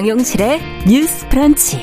[0.00, 1.82] 정용실의 뉴스 프런치.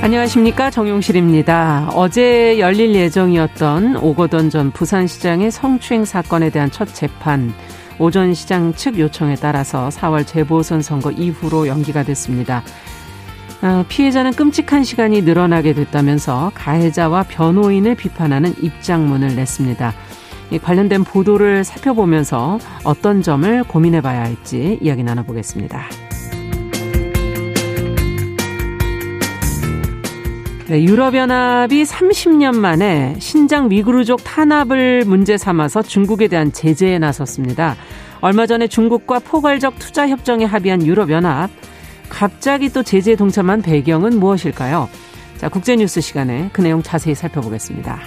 [0.00, 1.90] 안녕하십니까 정용실입니다.
[1.92, 7.52] 어제 열릴 예정이었던 오거돈 전 부산시장의 성추행 사건에 대한 첫 재판
[7.98, 12.62] 오전 시장 측 요청에 따라서 4월 재보선 선거 이후로 연기가 됐습니다.
[13.60, 19.94] 아, 피해자는 끔찍한 시간이 늘어나게 됐다면서 가해자와 변호인을 비판하는 입장문을 냈습니다.
[20.58, 25.82] 관련된 보도를 살펴보면서 어떤 점을 고민해 봐야 할지 이야기 나눠보겠습니다.
[30.68, 37.76] 네, 유럽연합이 30년 만에 신장 위구르족 탄압을 문제 삼아서 중국에 대한 제재에 나섰습니다.
[38.22, 41.50] 얼마 전에 중국과 포괄적 투자 협정에 합의한 유럽연합.
[42.08, 44.88] 갑자기 또 제재에 동참한 배경은 무엇일까요?
[45.36, 47.98] 자, 국제뉴스 시간에 그 내용 자세히 살펴보겠습니다.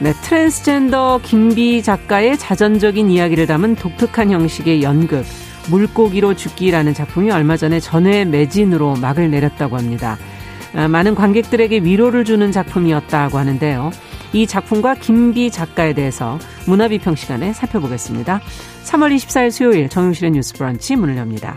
[0.00, 5.24] 네, 트랜스젠더 김비 작가의 자전적인 이야기를 담은 독특한 형식의 연극.
[5.70, 10.16] 물고기로 죽기라는 작품이 얼마 전에 전회 매진으로 막을 내렸다고 합니다.
[10.74, 13.90] 아, 많은 관객들에게 위로를 주는 작품이었다고 하는데요.
[14.32, 18.40] 이 작품과 김비 작가에 대해서 문화비평 시간에 살펴보겠습니다.
[18.84, 21.56] 3월 24일 수요일 정용실의 뉴스 브런치 문을 엽니다.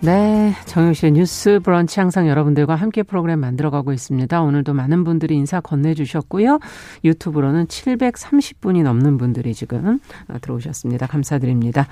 [0.00, 4.40] 네, 정영실의 뉴스 브런치 항상 여러분들과 함께 프로그램 만들어가고 있습니다.
[4.40, 6.60] 오늘도 많은 분들이 인사 건네주셨고요.
[7.04, 9.98] 유튜브로는 730분이 넘는 분들이 지금
[10.40, 11.08] 들어오셨습니다.
[11.08, 11.88] 감사드립니다.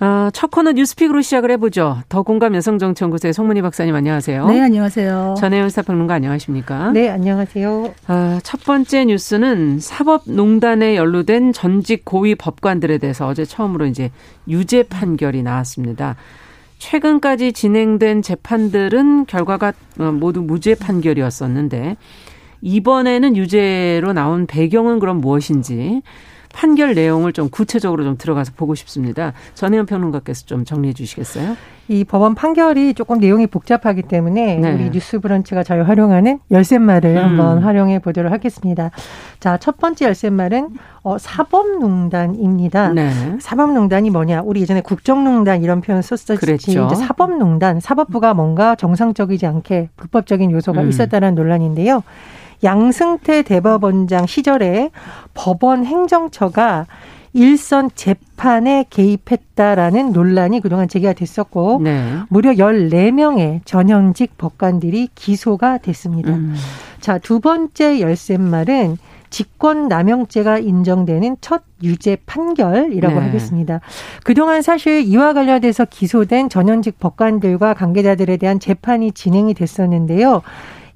[0.00, 2.02] 어, 첫 코너 뉴스픽으로 시작을 해보죠.
[2.10, 4.46] 더 공감 여성정치연구소의 송문희 박사님 안녕하세요.
[4.48, 5.36] 네, 안녕하세요.
[5.38, 6.90] 전혜연 사평론가 안녕하십니까?
[6.90, 7.94] 네, 안녕하세요.
[8.08, 14.10] 어, 첫 번째 뉴스는 사법농단에 연루된 전직 고위 법관들에 대해서 어제 처음으로 이제
[14.46, 16.16] 유죄 판결이 나왔습니다.
[16.84, 21.96] 최근까지 진행된 재판들은 결과가 어, 모두 무죄 판결이었었는데
[22.60, 26.02] 이번에는 유죄로 나온 배경은 그럼 무엇인지
[26.54, 29.32] 판결 내용을 좀 구체적으로 좀 들어가서 보고 싶습니다.
[29.54, 31.56] 전혜연 평론가께서 좀 정리해 주시겠어요?
[31.88, 34.72] 이 법원 판결이 조금 내용이 복잡하기 때문에 네.
[34.72, 37.22] 우리 뉴스 브런치가 잘 활용하는 열쇠말을 음.
[37.22, 38.90] 한번 활용해 보도록 하겠습니다.
[39.40, 40.70] 자, 첫 번째 열쇠말은
[41.02, 42.88] 어, 사법농단입니다.
[42.94, 43.10] 네.
[43.38, 44.42] 사법농단이 뭐냐?
[44.42, 46.36] 우리 예전에 국정농단 이런 표현 썼었지.
[46.36, 46.86] 그랬죠.
[46.86, 50.88] 이제 사법농단, 사법부가 뭔가 정상적이지 않게 불법적인 요소가 음.
[50.88, 52.02] 있었다는 논란인데요.
[52.62, 54.90] 양승태 대법원장 시절에
[55.34, 56.86] 법원 행정처가
[57.34, 62.18] 일선 재판에 개입했다라는 논란이 그동안 제기가 됐었고 네.
[62.28, 66.32] 무려 14명의 전현직 법관들이 기소가 됐습니다.
[66.32, 66.54] 음.
[67.00, 68.98] 자, 두 번째 열쇠말은
[69.30, 73.26] 직권 남용죄가 인정되는 첫 유죄 판결이라고 네.
[73.26, 73.80] 하겠습니다.
[74.22, 80.42] 그동안 사실 이와 관련돼서 기소된 전현직 법관들과 관계자들에 대한 재판이 진행이 됐었는데요.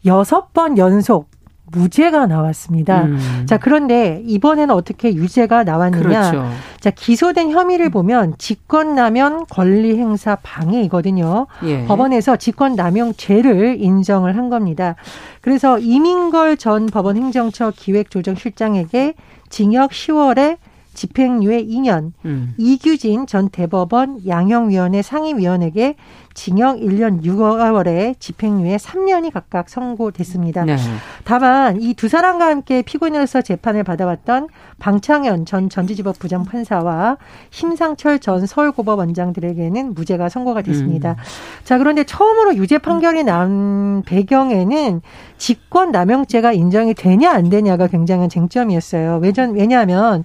[0.07, 1.29] 여섯 번 연속
[1.73, 3.05] 무죄가 나왔습니다.
[3.05, 3.45] 음.
[3.47, 6.03] 자, 그런데 이번에는 어떻게 유죄가 나왔느냐?
[6.03, 6.51] 그렇죠.
[6.81, 11.47] 자, 기소된 혐의를 보면 직권남용 권리행사 방해이거든요.
[11.65, 11.85] 예.
[11.87, 14.95] 법원에서 직권남용 죄를 인정을 한 겁니다.
[15.41, 19.15] 그래서 이민걸 전 법원 행정처 기획조정실장에게
[19.49, 20.59] 징역 10월에
[20.99, 22.55] 집행유예 2년, 음.
[22.59, 25.95] 이규진 전 대법원 양형위원회 상임위원에게
[26.35, 30.65] 징역 1년 6개월에 집행유예 3년이 각각 선고됐습니다.
[30.65, 30.77] 네.
[31.25, 34.49] 다만 이 두 사람과 함께 피고인으로서 재판을 받아왔던
[34.79, 37.17] 방창현 전 전지지법 부장판사와
[37.51, 41.11] 심상철 전 서울고법원장들에게는 무죄가 선고가 됐습니다.
[41.11, 41.17] 음.
[41.65, 45.03] 자 그런데 처음으로 유죄 판결이 난 배경에는
[45.39, 49.21] 직권 남용죄가 인정이 되냐 안 되냐가 굉장한 쟁점이었어요.
[49.23, 50.25] 왜냐하면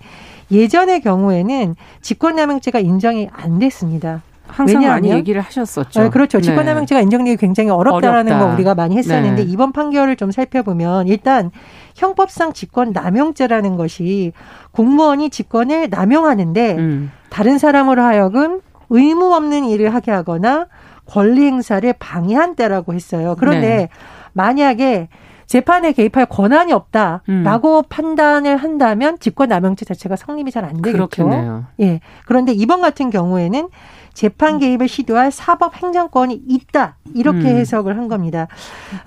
[0.52, 4.22] 예전의 경우에는 직권남용죄가 인정이 안 됐습니다.
[4.48, 6.04] 항상 왜냐하면, 많이 얘기를 하셨었죠.
[6.04, 6.38] 네, 그렇죠.
[6.38, 6.44] 네.
[6.44, 8.48] 직권남용죄가 인정되기 굉장히 어렵다라는 어렵다.
[8.48, 9.52] 거 우리가 많이 했었는데 네.
[9.52, 11.50] 이번 판결을 좀 살펴보면 일단
[11.96, 14.34] 형법상 직권남용죄라는 것이
[14.72, 17.12] 공무원이 직권을 남용하는데 음.
[17.30, 20.68] 다른 사람으로 하여금 의무 없는 일을 하게 하거나
[21.06, 23.36] 권리 행사를 방해한 때라고 했어요.
[23.40, 23.90] 그런데 네.
[24.34, 25.08] 만약에
[25.48, 27.84] 재판에 개입할 권한이 없다라고 음.
[27.90, 30.92] 판단을 한다면 직권남용죄 자체가 성립이 잘 안 되겠죠.
[31.10, 31.66] 그렇겠네요.
[31.82, 32.00] 예.
[32.26, 33.68] 그런데 이번 같은 경우에는
[34.14, 37.46] 재판 개입을 시도할 사법 행정권이 있다 이렇게 음.
[37.58, 38.48] 해석을 한 겁니다.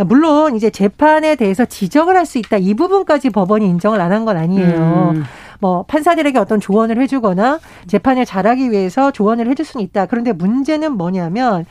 [0.06, 4.36] 물론 이제 재판에 대해서 지적을 할 수 있다 이 부분까지 법원이 인정을 안 한 건
[4.36, 5.12] 아니에요.
[5.14, 5.24] 음.
[5.60, 10.06] 뭐 판사들에게 어떤 조언을 해주거나 재판을 잘하기 위해서 조언을 해줄 수는 있다.
[10.06, 11.64] 그런데 문제는 뭐냐면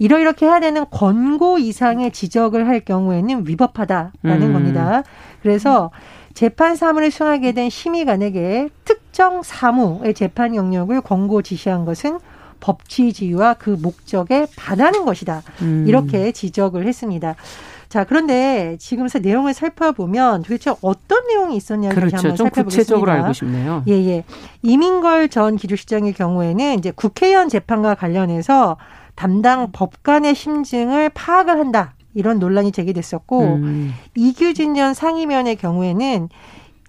[0.00, 4.52] 이러이렇게 해야 되는 권고 이상의 지적을 할 경우에는 위법하다라는 음.
[4.54, 5.02] 겁니다.
[5.42, 5.90] 그래서
[6.32, 12.18] 재판 사무를 수행하게 된 심의관에게 특정 사무의 재판 영역을 권고 지시한 것은
[12.60, 15.42] 법치지위와 그 목적에 반하는 것이다.
[15.60, 15.84] 음.
[15.86, 17.36] 이렇게 지적을 했습니다.
[17.90, 22.16] 자, 그런데 지금서 내용을 살펴보면 도대체 어떤 내용이 있었냐를 그렇죠.
[22.16, 22.64] 한번 좀 살펴보겠습니다.
[22.64, 23.82] 구체적으로 알고 싶네요.
[23.88, 24.24] 예, 예.
[24.62, 28.78] 이민걸 전 기주시장의 경우에는 이제 국회의원 재판과 관련해서
[29.14, 31.94] 담당 법관의 심증을 파악을 한다.
[32.14, 33.92] 이런 논란이 제기됐었고 음.
[34.16, 36.28] 이규진 전 상임위원의 경우에는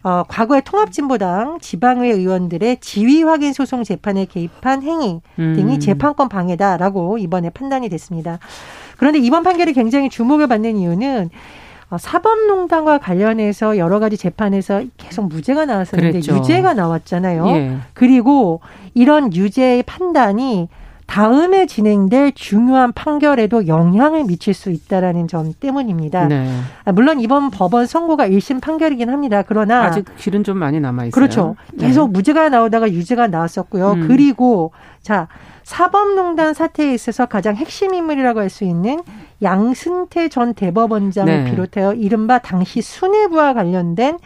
[0.04, 5.80] 어, 과거에 통합진보당 지방의회 의원들의 지위 확인 소송 재판에 개입한 행위 등이 음.
[5.80, 8.40] 재판권 방해다라고 이번에 판단이 됐습니다.
[8.98, 11.30] 그런데 이번 판결이 굉장히 주목을 받는 이유는
[11.92, 16.38] 어, 사법농단과 관련해서 여러 가지 재판에서 계속 무죄가 나왔었는데 그랬죠.
[16.38, 17.48] 유죄가 나왔잖아요.
[17.50, 17.78] 예.
[17.94, 18.62] 그리고
[18.94, 20.70] 이런 유죄의 판단이
[21.12, 26.30] 다음에 진행될 중요한 판결에도 영향을 미칠 수 있다라는 점 때문입니다.
[26.30, 26.50] 네.
[26.86, 29.42] 아, 물론 이번 법원 선고가 1심 판결이긴 합니다.
[29.46, 31.12] 그러나 아직 길은 좀 많이 남아 있어요.
[31.12, 31.58] 그렇죠.
[31.74, 31.88] 네.
[31.88, 32.14] 계속 네.
[32.14, 33.92] 무죄가 나오다가 유죄가 나왔었고요.
[33.92, 34.08] 음.
[34.08, 34.72] 그리고
[35.02, 35.28] 자
[35.64, 39.02] 사법농단 사태에 있어서 가장 핵심 인물이라고 할 수 있는
[39.42, 41.52] 양승태 전 대법원장을 네.
[41.52, 44.18] 비롯하여 이른바 당시 수뇌부와 관련된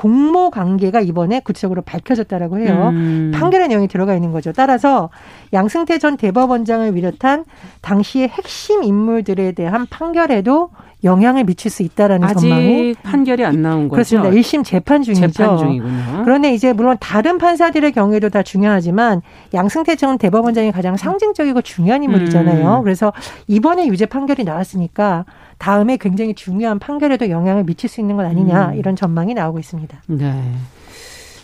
[0.00, 2.88] 공모 관계가 이번에 구체적으로 밝혀졌다라고 해요.
[2.94, 3.32] 음.
[3.34, 4.50] 판결의 내용이 들어가 있는 거죠.
[4.50, 5.10] 따라서
[5.52, 7.44] 양승태 전 대법원장을 비롯한
[7.82, 10.70] 당시의 핵심 인물들에 대한 판결에도
[11.04, 14.18] 영향을 미칠 수 있다라는 아직 전망이 판결이 안 나온 거죠.
[14.18, 14.30] 그렇습니다.
[14.30, 15.28] 1심 재판 중이죠.
[15.28, 16.22] 재판 중이군요.
[16.24, 19.22] 그런데 이제 물론 다른 판사들의 경우에도 다 중요하지만
[19.54, 22.78] 양승태 전 대법원장이 가장 상징적이고 중요한 인물이잖아요.
[22.78, 22.82] 음.
[22.82, 23.12] 그래서
[23.46, 25.24] 이번에 유죄 판결이 나왔으니까
[25.58, 28.74] 다음에 굉장히 중요한 판결에도 영향을 미칠 수 있는 건 아니냐 음.
[28.76, 30.02] 이런 전망이 나오고 있습니다.
[30.06, 30.54] 네.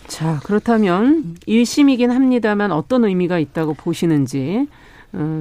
[0.07, 4.86] 자, 그렇다면 1심이긴 합니다만 어떤 의미가 있다고 보시는지 어,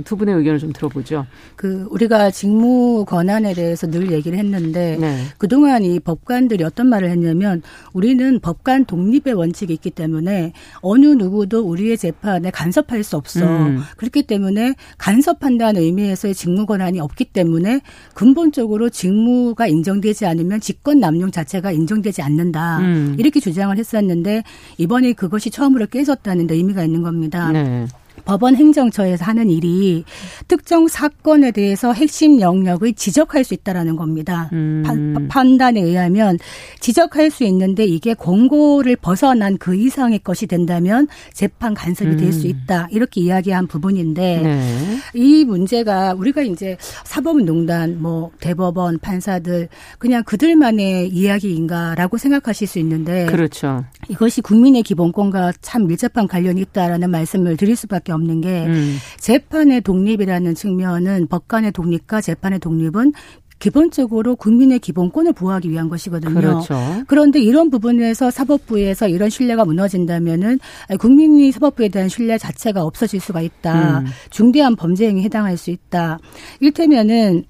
[0.04, 1.26] 두 분의 의견을 좀 들어보죠.
[1.56, 5.18] 그 우리가 직무 권한에 대해서 늘 얘기를 했는데 네.
[5.38, 11.98] 그동안 이 법관들이 어떤 말을 했냐면 우리는 법관 독립의 원칙이 있기 때문에 어느 누구도 우리의
[11.98, 13.44] 재판에 간섭할 수 없어.
[13.44, 13.82] 음.
[13.96, 17.80] 그렇기 때문에 간섭한다는 의미에서의 직무 권한이 없기 때문에
[18.14, 22.78] 근본적으로 직무가 인정되지 않으면 직권 남용 자체가 인정되지 않는다.
[22.78, 23.16] 음.
[23.18, 24.42] 이렇게 주장을 했었는데
[24.78, 27.50] 이번에 그것이 처음으로 깨졌다는 데 의미가 있는 겁니다.
[27.52, 27.86] 네.
[28.26, 30.05] 법원 행정처에서 하는 일이
[30.49, 34.50] 특정 사건에 대해서 핵심 영역을 지적할 수 있다라는 겁니다.
[34.52, 34.82] 음.
[34.84, 36.38] 파, 판단에 의하면
[36.81, 42.17] 지적할 수 있는데 이게 공고를 벗어난 그 이상의 것이 된다면 재판 간섭이 음.
[42.19, 42.88] 될수 있다.
[42.90, 44.99] 이렇게 이야기한 부분인데 네.
[45.14, 49.69] 이 문제가 우리가 이제 사법농단 뭐 대법원 판사들
[49.99, 53.84] 그냥 그들만의 이야기인가라고 생각하실 수 있는데 그렇죠.
[54.08, 58.96] 이것이 국민의 기본권과 참 밀접한 관련이 있다라는 말씀을 드릴 수밖에 없는 게 음.
[59.18, 63.12] 재판의 독립이라는 측면은 법관의 독립과 재판의 독립은
[63.58, 66.35] 기본적으로 국민의 기본권을 보호하기 위한 것이거든요.
[66.35, 66.76] 그렇죠.
[67.06, 70.58] 그런데 이런 부분에서 사법부에서 이런 신뢰가 무너진다면은
[70.99, 74.00] 국민이 사법부에 대한 신뢰 자체가 없어질 수가 있다.
[74.00, 74.06] 음.
[74.30, 76.18] 중대한 범죄 행위에 해당할 수 있다.
[76.61, 77.44] 일테면은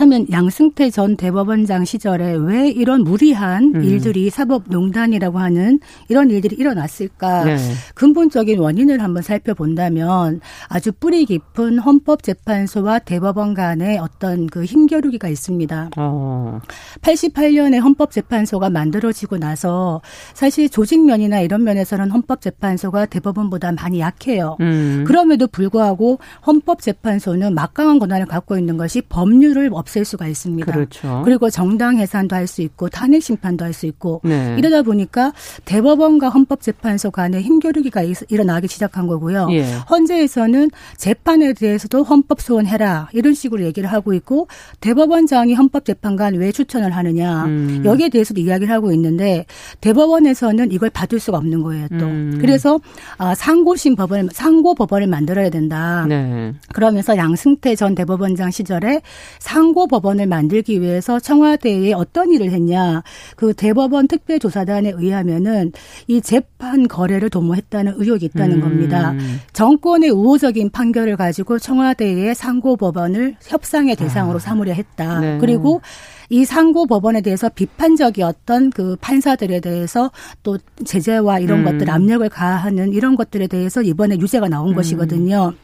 [0.00, 3.84] 그렇다면 양승태 전 대법원장 시절에 왜 이런 무리한 음.
[3.84, 5.78] 일들이 사법농단이라고 하는
[6.08, 7.44] 이런 일들이 일어났을까?
[7.44, 7.58] 네.
[7.94, 15.90] 근본적인 원인을 한번 살펴본다면 아주 뿌리 깊은 헌법재판소와 대법원 간의 어떤 그 힘겨루기가 있습니다.
[15.98, 16.60] 어.
[17.02, 20.00] 88년에 헌법재판소가 만들어지고 나서
[20.32, 24.56] 사실 조직면이나 이런 면에서는 헌법재판소가 대법원보다 많이 약해요.
[24.60, 25.04] 음.
[25.06, 30.70] 그럼에도 불구하고 헌법재판소는 막강한 권한을 갖고 있는 것이 법률을 없앨 수가 있습니다.
[30.72, 31.22] 그렇죠.
[31.24, 34.56] 그리고 정당 해산도 할 수 있고 탄핵 심판도 할 수 있고 네.
[34.58, 35.32] 이러다 보니까
[35.64, 39.48] 대법원과 헌법재판소 간의 힘겨루기가 일어나기 시작한 거고요.
[39.52, 39.62] 예.
[39.90, 44.48] 헌재에서는 재판에 대해서도 헌법 소원해라 이런 식으로 얘기를 하고 있고
[44.80, 47.82] 대법원장이 헌법재판관 왜 추천을 하느냐 음.
[47.84, 49.44] 여기에 대해서도 이야기를 하고 있는데
[49.80, 51.86] 대법원에서는 이걸 받을 수가 없는 거예요.
[51.98, 52.38] 또 음.
[52.40, 52.80] 그래서
[53.18, 56.06] 아, 상고심 법원을 상고 법원을 만들어야 된다.
[56.08, 56.52] 네.
[56.72, 59.00] 그러면서 양승태 전 대법원장 시절에
[59.38, 63.02] 상 상고 법원을 만들기 위해서 청와대에 어떤 일을 했냐.
[63.36, 65.72] 그 대법원 특별조사단에 의하면은
[66.06, 68.60] 이 재판 거래를 도모했다는 의혹이 있다는 음.
[68.60, 69.14] 겁니다.
[69.54, 74.40] 정권의 우호적인 판결을 가지고 청와대에 상고 법원을 협상의 대상으로 아.
[74.40, 75.20] 삼으려 했다.
[75.20, 75.38] 네.
[75.40, 75.80] 그리고
[76.28, 80.10] 이 상고 법원에 대해서 비판적이었던 그 판사들에 대해서
[80.42, 81.64] 또 제재와 이런 음.
[81.64, 84.74] 것들 압력을 가하는 이런 것들에 대해서 이번에 유죄가 나온 음.
[84.74, 85.54] 것이거든요.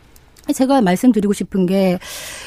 [0.53, 1.99] 제가 말씀드리고 싶은 게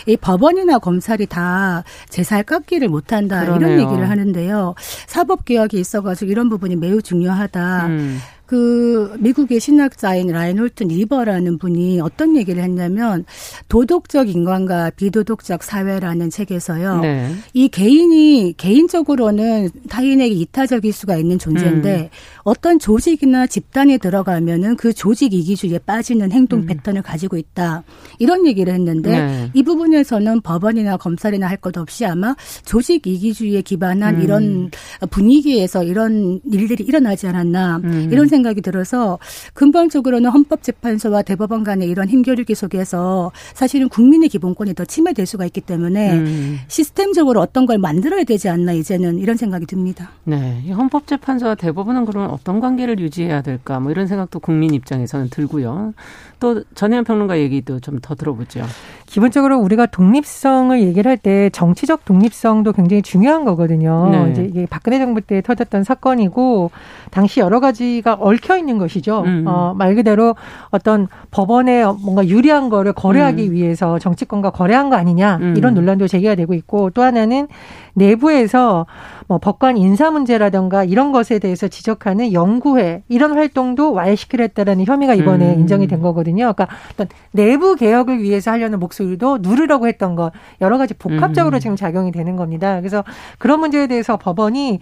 [0.05, 3.67] 이 법원이나 검찰이 다 제살 깎기를 못한다 그러네요.
[3.77, 4.75] 이런 얘기를 하는데요.
[5.07, 7.87] 사법 개혁이 있어가지고 이런 부분이 매우 중요하다.
[7.87, 8.19] 음.
[8.49, 13.23] 그 미국의 신학자인 라인홀튼 리버라는 분이 어떤 얘기를 했냐면
[13.67, 17.01] 도덕적 인간과 비도덕적 사회라는 책에서요.
[17.01, 17.31] 네.
[17.53, 22.09] 이 개인이 개인적으로는 타인에게 이타적일 수가 있는 존재인데 음.
[22.43, 26.65] 어떤 조직이나 집단에 들어가면은 그 조직 이기주의에 빠지는 행동 음.
[26.65, 27.83] 패턴을 가지고 있다.
[28.17, 29.51] 이런 얘기를 했는데 네.
[29.53, 34.21] 이 부분에서는 법원이나 검찰이나 할 것 없이 아마 조직 이기주의에 기반한 음.
[34.21, 34.71] 이런
[35.09, 38.07] 분위기에서 이런 일들이 일어나지 않았나 음.
[38.09, 39.19] 이런 생각 생각이 들어서
[39.53, 46.13] 근본적으로는 헌법재판소와 대법원 간의 이런 힘겨루기 속에서 사실은 국민의 기본권이 더 침해될 수가 있기 때문에
[46.13, 46.57] 음.
[46.67, 50.11] 시스템적으로 어떤 걸 만들어야 되지 않나 이제는 이런 생각이 듭니다.
[50.23, 50.71] 네.
[50.71, 55.93] 헌법재판소와 대법원은 그럼 어떤 관계를 유지해야 될까 뭐 이런 생각도 국민 입장에서는 들고요.
[56.39, 58.61] 또 전혜연 평론가 얘기도 좀 더 들어보죠.
[59.09, 64.09] 기본적으로 우리가 독립성을 얘기를 할 때 정치적 독립성도 굉장히 중요한 거거든요.
[64.09, 64.31] 네.
[64.31, 66.71] 이제 이게 박근혜 정부 때 터졌던 사건이고
[67.11, 69.23] 당시 여러 가지가 얽혀 있는 것이죠.
[69.25, 69.43] 음.
[69.47, 70.35] 어, 말 그대로
[70.69, 73.51] 어떤 법원에 뭔가 유리한 거를 거래하기 음.
[73.51, 75.53] 위해서 정치권과 거래한 거 아니냐 음.
[75.57, 77.47] 이런 논란도 제기가 되고 있고 또 하나는
[77.95, 78.85] 내부에서
[79.29, 85.53] 뭐 법관 인사 문제라든가 이런 것에 대해서 지적하는 연구회 이런 활동도 와해시키려 했다라는 혐의가 이번에
[85.53, 85.59] 음.
[85.61, 86.51] 인정이 된 거거든요.
[86.51, 90.31] 그러니까 어떤 내부 개혁을 위해서 하려는 목소리도 누르려고 했던 것
[90.61, 91.59] 여러 가지 복합적으로 음.
[91.59, 92.79] 지금 작용이 되는 겁니다.
[92.79, 93.03] 그래서
[93.37, 94.79] 그런 문제에 대해서 법원이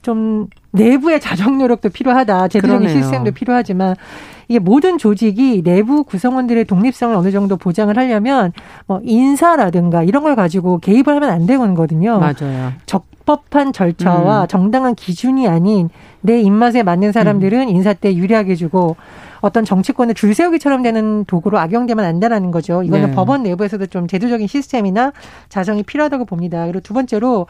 [0.00, 2.48] 좀 내부의 자정 노력도 필요하다.
[2.48, 2.88] 제도적인.
[2.88, 3.96] 시스템도 필요하지만
[4.50, 8.52] 이게 모든 조직이 내부 구성원들의 독립성을 어느 정도 보장을 하려면
[8.84, 12.18] 뭐 인사라든가 이런 걸 가지고 개입을 하면 안 되거든요.
[12.18, 12.72] 맞아요.
[12.84, 14.46] 적법한 절차와 음.
[14.48, 15.88] 정당한 기준이 아닌
[16.20, 17.68] 내 입맛에 맞는 사람들은 음.
[17.68, 18.96] 인사 때 유리하게 주고
[19.40, 22.82] 어떤 정치권의 줄 세우기처럼 되는 도구로 악용되면 안 된다는 거죠.
[22.82, 23.14] 이거는 네.
[23.14, 25.12] 법원 내부에서도 좀 제도적인 시스템이나
[25.48, 26.64] 자성이 필요하다고 봅니다.
[26.64, 27.46] 그리고 두 번째로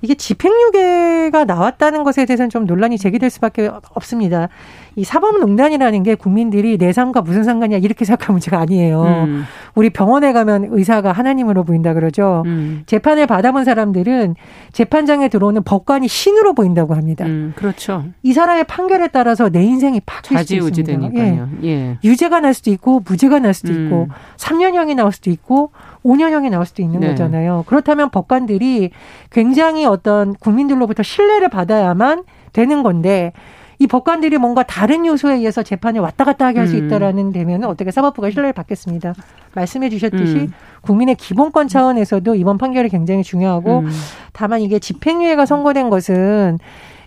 [0.00, 4.48] 이게 집행유예가 나왔다는 것에 대해서는 좀 논란이 제기될 수밖에 없습니다.
[4.96, 9.02] 이 사법농단이라는 게 국민들이 내 삶과 무슨 상관이야 이렇게 생각할 문제가 아니에요.
[9.02, 9.44] 음.
[9.74, 12.42] 우리 병원에 가면 의사가 하나님으로 보인다 그러죠.
[12.46, 12.82] 음.
[12.86, 14.36] 재판을 받아본 사람들은
[14.72, 17.26] 재판장에 들어오는 법관이 신으로 보인다고 합니다.
[17.26, 18.04] 음, 그렇죠.
[18.22, 21.10] 이 사람의 판결에 따라서 내 인생이 바뀔 수 있습니다.
[21.14, 21.42] 예.
[21.64, 21.98] 예.
[22.02, 24.14] 유죄가 날 수도 있고 무죄가 날 수도 있고 음.
[24.38, 25.72] 3년형이 나올 수도 있고
[26.04, 27.08] 5년형이 나올 수도 있는 네.
[27.08, 27.64] 거잖아요.
[27.66, 28.92] 그렇다면 법관들이
[29.28, 32.24] 굉장히 어떤 국민들로부터 신뢰를 받아야만
[32.54, 33.34] 되는 건데
[33.78, 36.86] 이 법관들이 뭔가 다른 요소에 의해서 재판에 왔다 갔다 하게 할수 음.
[36.86, 39.14] 있다라는 되면 어떻게 사법부가 신뢰를 받겠습니다.
[39.54, 40.52] 말씀해 주셨듯이 음.
[40.82, 43.90] 국민의 기본권 차원에서도 이번 판결이 굉장히 중요하고 음.
[44.32, 46.58] 다만 이게 집행유예가 선고된 것은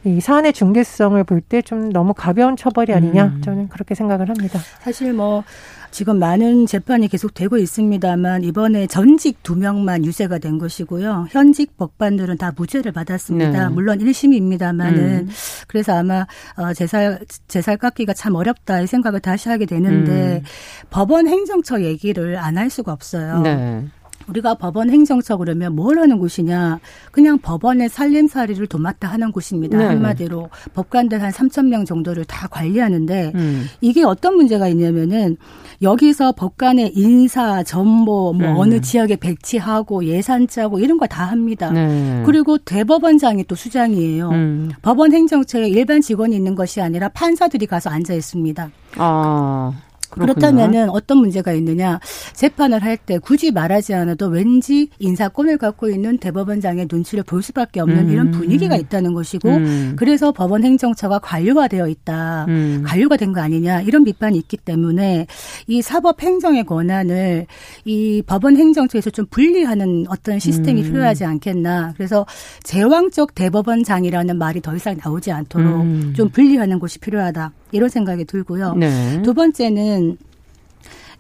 [0.06, 3.42] 이 사안의 중대성을 볼 때 좀 너무 가벼운 처벌이 아니냐 음.
[3.42, 4.60] 저는 그렇게 생각을 합니다.
[4.82, 5.44] 사실 뭐
[5.92, 11.28] 지금 많은 재판이 계속되고 있습니다만 이번에 전직 두 명만 유죄가 된 것이고요.
[11.32, 13.70] 현직 법관들은 다 무죄를 받았습니다.
[13.70, 13.74] 네.
[13.74, 15.30] 물론 1심입니다만은 음.
[15.68, 16.26] 그래서 아마
[16.58, 20.44] 어 제살 제살 깎기가 참 어렵다 이 생각을 다시 하게 되는데 음.
[20.90, 23.40] 법원 행정처 얘기를 안 할 수가 없어요.
[23.42, 23.86] 네.
[24.28, 26.80] 우리가 법원 행정처 그러면 뭘 하는 곳이냐?
[27.12, 29.78] 그냥 법원의 살림살이를 도맡아 하는 곳입니다.
[29.78, 29.86] 네.
[29.86, 33.66] 한마디로 법관들 한 3천 명 정도를 다 관리하는데 음.
[33.80, 35.38] 이게 어떤 문제가 있냐면은
[35.82, 38.58] 여기서 법관의 인사, 전보, 뭐 음.
[38.58, 41.72] 어느 지역에 배치하고 예산 짜고 이런 거 다 합니다.
[41.72, 42.22] 네.
[42.26, 44.30] 그리고 대법원장이 또 수장이에요.
[44.30, 44.70] 음.
[44.82, 48.70] 법원 행정처에 일반 직원이 있는 것이 아니라 판사들이 가서 앉아 있습니다.
[48.98, 49.72] 아.
[50.10, 52.00] 그렇다면은 어떤 문제가 있느냐?
[52.34, 58.08] 재판을 할 때 굳이 말하지 않아도 왠지 인사권을 갖고 있는 대법원장의 눈치를 볼 수밖에 없는
[58.08, 58.12] 음.
[58.12, 59.94] 이런 분위기가 있다는 것이고, 음.
[59.98, 62.84] 그래서 법원 행정처가 관료화되어 있다, 음.
[62.86, 65.28] 관료가 된 거 아니냐 이런 비판이 있기 때문에
[65.68, 67.46] 이 사법 행정의 권한을
[67.86, 70.86] 이 법원 행정처에서 좀 분리하는 어떤 시스템이 음.
[70.92, 71.94] 필요하지 않겠나.
[71.96, 72.26] 그래서
[72.64, 76.14] 제왕적 대법원장이라는 말이 더 이상 나오지 않도록 음.
[76.16, 77.52] 좀 분리하는 것이 필요하다.
[77.72, 78.76] 이런 생각이 들고요.
[78.76, 79.22] 네.
[79.24, 80.18] 두 번째는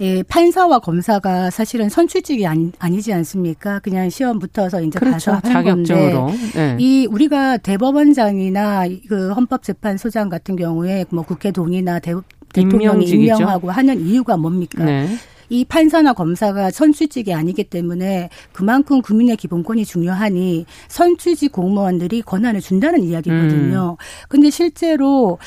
[0.01, 3.79] 예, 판사와 검사가 사실은 선출직이 아니, 아니지 않습니까?
[3.79, 5.31] 그냥 시험 붙어서 이제 그렇죠.
[5.31, 6.27] 가서 하는 자격적으로.
[6.27, 6.77] 건데 네.
[6.79, 12.13] 이 우리가 대법원장이나 그 헌법재판소장 같은 경우에 뭐 국회 동의나 대,
[12.53, 14.85] 대통령이 임명하고 하는 이유가 뭡니까?
[14.85, 15.09] 네.
[15.49, 23.97] 이 판사나 검사가 선출직이 아니기 때문에 그만큼 국민의 기본권이 중요하니 선출직 공무원들이 권한을 준다는 이야기거든요.
[23.99, 24.27] 음.
[24.29, 25.39] 근데 실제로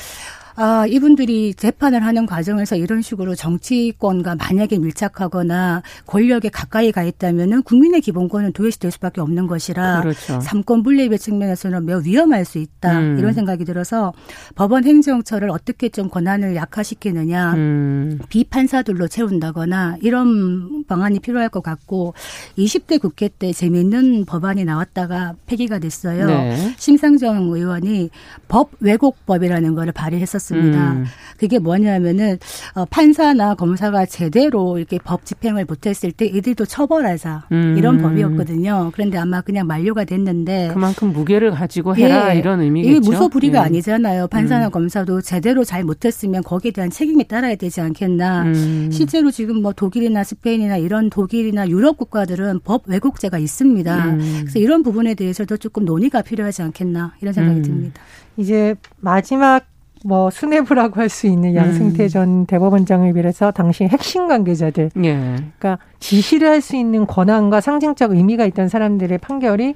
[0.55, 8.01] 아, 이분들이 재판을 하는 과정에서 이런 식으로 정치권과 만약에 밀착하거나 권력에 가까이 가 있다면은 국민의
[8.01, 10.39] 기본권은 도외시될 수밖에 없는 것이라 그렇죠.
[10.41, 12.99] 삼권 분립의 측면에서는 매우 위험할 수 있다.
[12.99, 13.17] 음.
[13.17, 14.13] 이런 생각이 들어서
[14.55, 18.19] 법원 행정처를 어떻게 좀 권한을 약화시키느냐, 음.
[18.29, 22.13] 비판사들로 채운다거나 이런 방안이 필요할 것 같고
[22.57, 26.27] 20대 국회 때 재미있는 법안이 나왔다가 폐기가 됐어요.
[26.27, 26.73] 네.
[26.77, 28.09] 심상정 의원이
[28.47, 30.93] 법 왜곡법이라는 거를 발의했었 습니다.
[30.93, 31.05] 음.
[31.37, 32.37] 그게 뭐냐면은
[32.75, 37.75] 어, 판사나 검사가 제대로 이렇게 법 집행을 못했을 때 이들도 처벌하자 음.
[37.77, 38.91] 이런 법이었거든요.
[38.93, 42.39] 그런데 아마 그냥 만료가 됐는데 그만큼 무게를 가지고 해라 예.
[42.39, 42.97] 이런 의미겠죠.
[42.97, 43.63] 이게 무소불위가 예.
[43.63, 44.27] 아니잖아요.
[44.27, 44.71] 판사나 음.
[44.71, 48.43] 검사도 제대로 잘 못했으면 거기에 대한 책임이 따라야 되지 않겠나.
[48.43, 48.89] 음.
[48.91, 54.05] 실제로 지금 뭐 독일이나 스페인이나 이런 독일이나 유럽 국가들은 법 왜곡죄가 있습니다.
[54.05, 54.37] 음.
[54.41, 57.63] 그래서 이런 부분에 대해서도 조금 논의가 필요하지 않겠나 이런 생각이 음.
[57.63, 58.01] 듭니다.
[58.37, 59.65] 이제 마지막
[60.05, 62.07] 뭐 수뇌부라고 할 수 있는 양승태 음.
[62.09, 65.13] 전 대법원장을 비롯해서 당시 핵심 관계자들, 예.
[65.57, 69.75] 그러니까 지시를 할 수 있는 권한과 상징적 의미가 있던 사람들의 판결이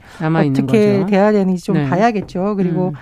[0.51, 1.89] 어떻게 돼야 되는지 좀 네.
[1.89, 2.55] 봐야겠죠.
[2.57, 2.93] 그리고 음.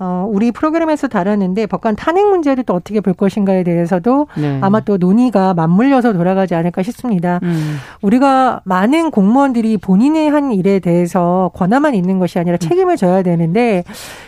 [0.00, 4.58] 어, 우리 프로그램에서 다뤘는데 법관 탄핵 문제를 또 어떻게 볼 것인가에 대해서도 네.
[4.60, 7.38] 아마 또 논의가 맞물려서 돌아가지 않을까 싶습니다.
[7.44, 7.76] 음.
[8.02, 13.84] 우리가 많은 공무원들이 본인의 한 일에 대해서 권한만 있는 것이 아니라 책임을 져야 되는데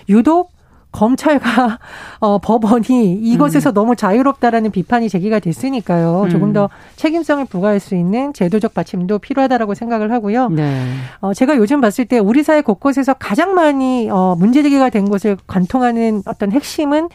[0.08, 0.52] 유독
[0.96, 1.78] 검찰과
[2.20, 3.74] 어, 법원이 이것에서 음.
[3.74, 6.22] 너무 자유롭다라는 비판이 제기가 됐으니까요.
[6.24, 6.30] 음.
[6.30, 10.48] 조금 더 책임성을 부과할 수 있는 제도적 받침도 필요하다라고 생각을 하고요.
[10.48, 10.86] 네.
[11.20, 15.36] 어, 제가 요즘 봤을 때 우리 사회 곳곳에서 가장 많이 어, 문제 제기가 된 것을
[15.46, 17.08] 관통하는 어떤 핵심은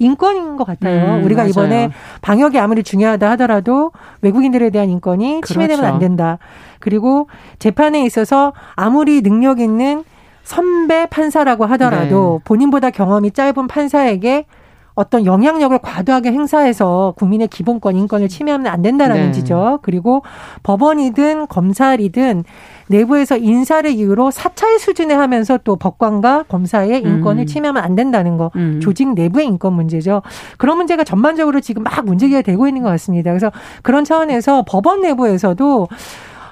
[0.00, 1.16] 인권인 것 같아요.
[1.16, 1.50] 음, 우리가 맞아요.
[1.50, 1.90] 이번에
[2.22, 3.92] 방역이 아무리 중요하다 하더라도
[4.22, 5.94] 외국인들에 대한 인권이 침해되면 그렇죠.
[5.94, 6.38] 안 된다.
[6.78, 7.28] 그리고
[7.58, 10.04] 재판에 있어서 아무리 능력 있는
[10.48, 12.44] 선배 판사라고 하더라도 네.
[12.44, 14.46] 본인보다 경험이 짧은 판사에게
[14.94, 19.32] 어떤 영향력을 과도하게 행사해서 국민의 기본권, 인권을 침해하면 안 된다라는 네.
[19.32, 19.80] 지적.
[19.82, 20.22] 그리고
[20.62, 22.44] 법원이든 검찰이든
[22.88, 27.46] 내부에서 인사를 이유로 사찰 수준에 하면서 또 법관과 검사의 인권을 음.
[27.46, 28.50] 침해하면 안 된다는 거.
[28.56, 28.80] 음.
[28.80, 30.22] 조직 내부의 인권 문제죠.
[30.56, 33.30] 그런 문제가 전반적으로 지금 막 문제가 되고 있는 것 같습니다.
[33.32, 35.88] 그래서 그런 차원에서 법원 내부에서도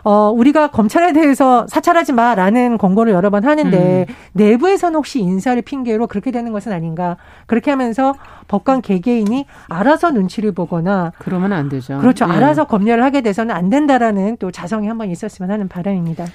[0.06, 4.14] 어, 우리가 검찰에 대해서 사찰하지 마라는 권고를 여러 번 하는데 음.
[4.34, 7.16] 내부에서는 혹시 인사를 핑계로 그렇게 되는 것은 아닌가.
[7.46, 8.14] 그렇게 하면서
[8.46, 11.98] 법관 개개인이 알아서 눈치를 보거나 그러면 안 되죠.
[11.98, 12.24] 그렇죠.
[12.24, 12.34] 네.
[12.34, 16.26] 알아서 검열을 하게 돼서는 안 된다라는 또 자성이 한번 있었으면 하는 바람입니다.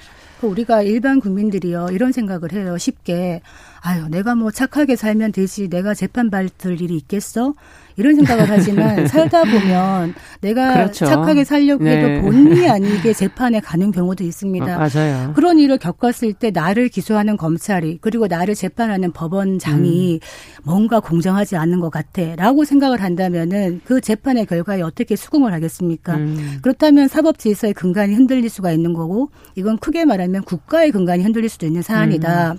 [0.42, 3.42] 그 우리가 일반 국민들이요 이런 생각을 해요 쉽게
[3.80, 7.54] 아유 내가 뭐 착하게 살면 되지 내가 재판 받을 일이 있겠어
[7.97, 11.06] 이런 생각을 하지만 살다 보면 내가 그렇죠.
[11.06, 12.21] 착하게 살려고 해도 네.
[12.21, 14.75] 본의 아니게 재판에 가는 경우도 있습니다.
[14.75, 15.34] 어, 맞아요.
[15.34, 20.63] 그런 일을 겪었을 때 나를 기소하는 검찰이 그리고 나를 재판하는 법원장이 음.
[20.63, 26.15] 뭔가 공정하지 않는 것 같아라고 생각을 한다면은 그 재판의 결과에 어떻게 수긍을 하겠습니까?
[26.15, 26.60] 음.
[26.62, 31.65] 그렇다면 사법 질서의 근간이 흔들릴 수가 있는 거고 이건 크게 말하면 국가의 근간이 흔들릴 수도
[31.65, 32.54] 있는 사안이다.
[32.54, 32.58] 음.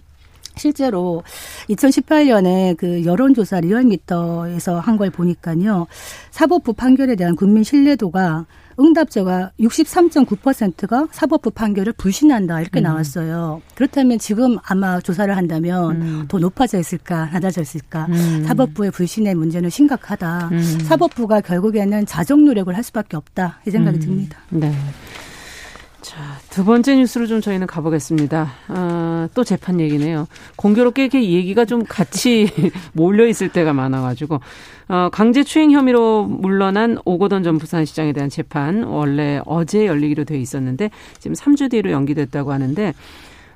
[0.57, 1.23] 실제로
[1.71, 5.87] 2018년에 그 여론조사 리얼미터에서 한 걸 보니까요.
[6.31, 8.45] 사법부 판결에 대한 국민 신뢰도가
[8.79, 12.85] 응답자가 63.9%가 사법부 판결을 불신한다 이렇게 음.
[12.85, 13.63] 나왔어요.
[13.75, 16.25] 그렇다면 지금 아마 조사를 한다면 음.
[16.29, 18.07] 더 높아져 있을까 낮아져 있을까?
[18.11, 18.45] 음.
[18.47, 20.49] 사법부의 불신의 문제는 심각하다.
[20.53, 20.79] 음.
[20.85, 24.01] 사법부가 결국에는 자정 노력을 할 수밖에 없다 이 생각이 음.
[24.01, 24.39] 듭니다.
[24.51, 24.73] 네.
[26.03, 26.17] 자,
[26.51, 28.53] 두 번째 뉴스로 좀 저희는 가보겠습니다.
[28.67, 30.27] 아, 또 재판 얘기네요.
[30.57, 32.49] 공교롭게 이렇게 얘기가 좀 같이
[32.93, 34.41] 몰려 있을 때가 많아가지고,
[34.89, 41.37] 어, 강제추행 혐의로 물러난 오거돈 전 부산시장에 대한 재판, 원래 어제 열리기로 돼 있었는데, 지금
[41.37, 42.95] 3주 뒤로 연기됐다고 하는데,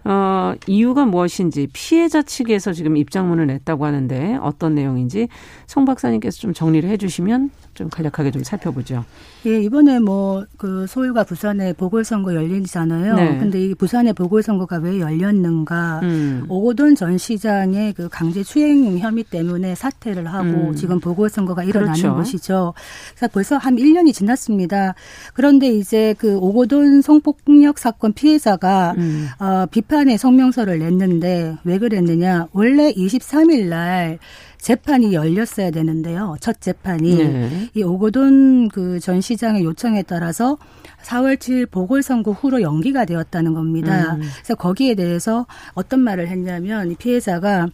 [0.09, 5.29] 어, 이유가 무엇인지 피해자 측에서 지금 입장문을 냈다고 하는데 어떤 내용인지
[5.67, 9.05] 송 박사님께서 좀 정리를 해주시면 좀 간략하게 좀 살펴보죠.
[9.47, 13.15] 예, 이번에 뭐 그 서울과 부산의 보궐선거 열리잖아요.
[13.15, 13.39] 네.
[13.39, 16.01] 근데 이 부산의 보궐선거가 왜 열렸는가?
[16.03, 16.45] 음.
[16.49, 20.75] 오고돈 전 시장의 그 강제 추행 혐의 때문에 사퇴를 하고 음.
[20.75, 22.15] 지금 보궐선거가 일어나는 그렇죠.
[22.17, 22.75] 것이죠.
[23.15, 24.95] 그래서 벌써 한 1년이 지났습니다.
[25.35, 29.29] 그런데 이제 그 오고돈 성폭력 사건 피해자가 음.
[29.39, 32.49] 어, 비판 의 성명서를 냈는데 왜 그랬느냐?
[32.53, 34.19] 원래 23일 날
[34.67, 36.35] 재판이 열렸어야 되는데요.
[36.41, 37.71] 첫 재판이 네.
[37.75, 40.59] 이 오고돈 그 전 시장의 요청에 따라서
[41.05, 44.15] 4월 7일 보궐선거 후로 연기가 되었다는 겁니다.
[44.15, 44.23] 음.
[44.39, 47.69] 그래서 거기에 대해서 어떤 말을 했냐면 피해자가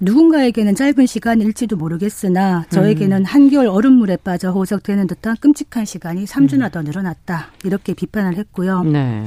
[0.00, 3.24] 누군가에게는 짧은 시간일지도 모르겠으나 저에게는 음.
[3.24, 6.70] 한겨울 얼음물에 빠져 호적되는 듯한 끔찍한 시간이 3주나 음.
[6.72, 7.52] 더 늘어났다.
[7.62, 8.82] 이렇게 비판을 했고요.
[8.82, 9.24] 네.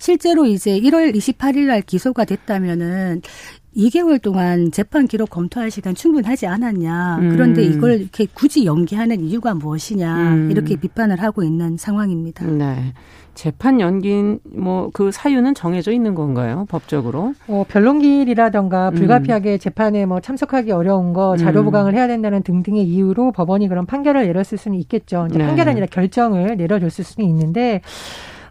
[0.00, 3.22] 실제로 이제 1월 28일 날 기소가 됐다면은
[3.76, 7.18] 2개월 동안 재판 기록 검토할 시간 충분하지 않았냐.
[7.20, 7.30] 음.
[7.30, 10.34] 그런데 이걸 이렇게 굳이 연기하는 이유가 무엇이냐.
[10.34, 10.50] 음.
[10.50, 12.46] 이렇게 비판을 하고 있는 상황입니다.
[12.46, 12.92] 네.
[13.34, 16.66] 재판 연기뭐 그 사유는 정해져 있는 건가요?
[16.68, 17.32] 법적으로?
[17.48, 18.94] 어, 변론기일이라던가 음.
[18.94, 19.58] 불가피하게 음.
[19.58, 21.64] 재판에 뭐 참석하기 어려운 거 자료 음.
[21.66, 25.28] 보강을 해야 된다는 등등의 이유로 법원이 그런 판결을 내렸을 수는 있겠죠.
[25.30, 25.46] 이제 네.
[25.46, 27.80] 판결 아니라 결정을 내려줬을 수는 있는데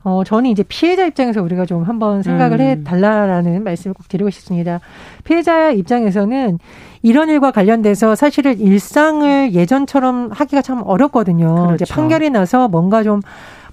[0.04, 2.66] 어, 저는 이제 피해자 입장에서 우리가 좀 한번 생각을 음.
[2.66, 4.80] 해 달라라는 말씀을 꼭 드리고 싶습니다.
[5.24, 6.58] 피해자 입장에서는
[7.04, 11.54] 이런 일과 관련돼서 사실은 일상을 예전처럼 하기가 참 어렵거든요.
[11.68, 11.84] 그렇죠.
[11.84, 13.22] 이제 판결이 나서 뭔가 좀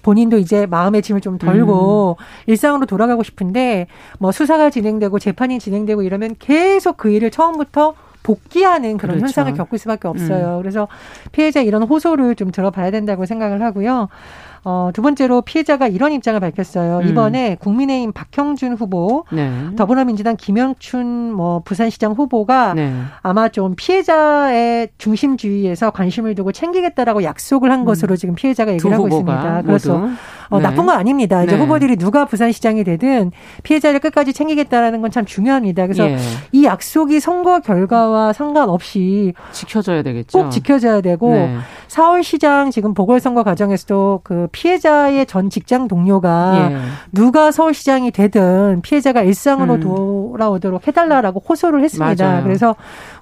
[0.02, 2.24] 본인도 이제 마음의 짐을 좀 덜고 음.
[2.46, 3.86] 일상으로 돌아가고 싶은데
[4.18, 7.94] 뭐 수사가 진행되고 재판이 진행되고 이러면 계속 그 일을 처음부터
[8.28, 9.24] 복귀하는 그런 그렇죠.
[9.24, 10.56] 현상을 겪을 수밖에 없어요.
[10.56, 10.62] 음.
[10.62, 10.86] 그래서
[11.32, 14.08] 피해자 이런 호소를 좀 들어봐야 된다고 생각을 하고요.
[14.64, 16.98] 어, 두 번째로 피해자가 이런 입장을 밝혔어요.
[16.98, 17.08] 음.
[17.08, 19.50] 이번에 국민의힘 박형준 후보, 네.
[19.76, 22.92] 더불어민주당 김영춘 뭐 부산시장 후보가 네.
[23.22, 27.84] 아마 좀 피해자의 중심주의에서 관심을 두고 챙기겠다라고 약속을 한 음.
[27.86, 29.62] 것으로 지금 피해자가 얘기를 하고 있습니다.
[29.64, 30.08] 그래서
[30.50, 30.62] 어, 네.
[30.64, 31.44] 나쁜 건 아닙니다.
[31.44, 31.62] 이제 네.
[31.62, 33.30] 후보들이 누가 부산시장이 되든
[33.62, 35.86] 피해자를 끝까지 챙기겠다라는 건 참 중요합니다.
[35.86, 36.18] 그래서 예.
[36.52, 40.38] 이 약속이 선거 결과와 상관없이 지켜져야 되겠죠.
[40.38, 41.58] 꼭 지켜져야 되고 네.
[41.88, 46.76] 4월 시장 지금 보궐선거 과정에서도 그 피해자의 전 직장 동료가 예.
[47.12, 49.80] 누가 서울시장이 되든 피해자가 일상으로 음.
[49.80, 52.24] 돌아오도록 해달라라고 호소를 했습니다.
[52.24, 52.42] 맞아요.
[52.44, 52.76] 그래서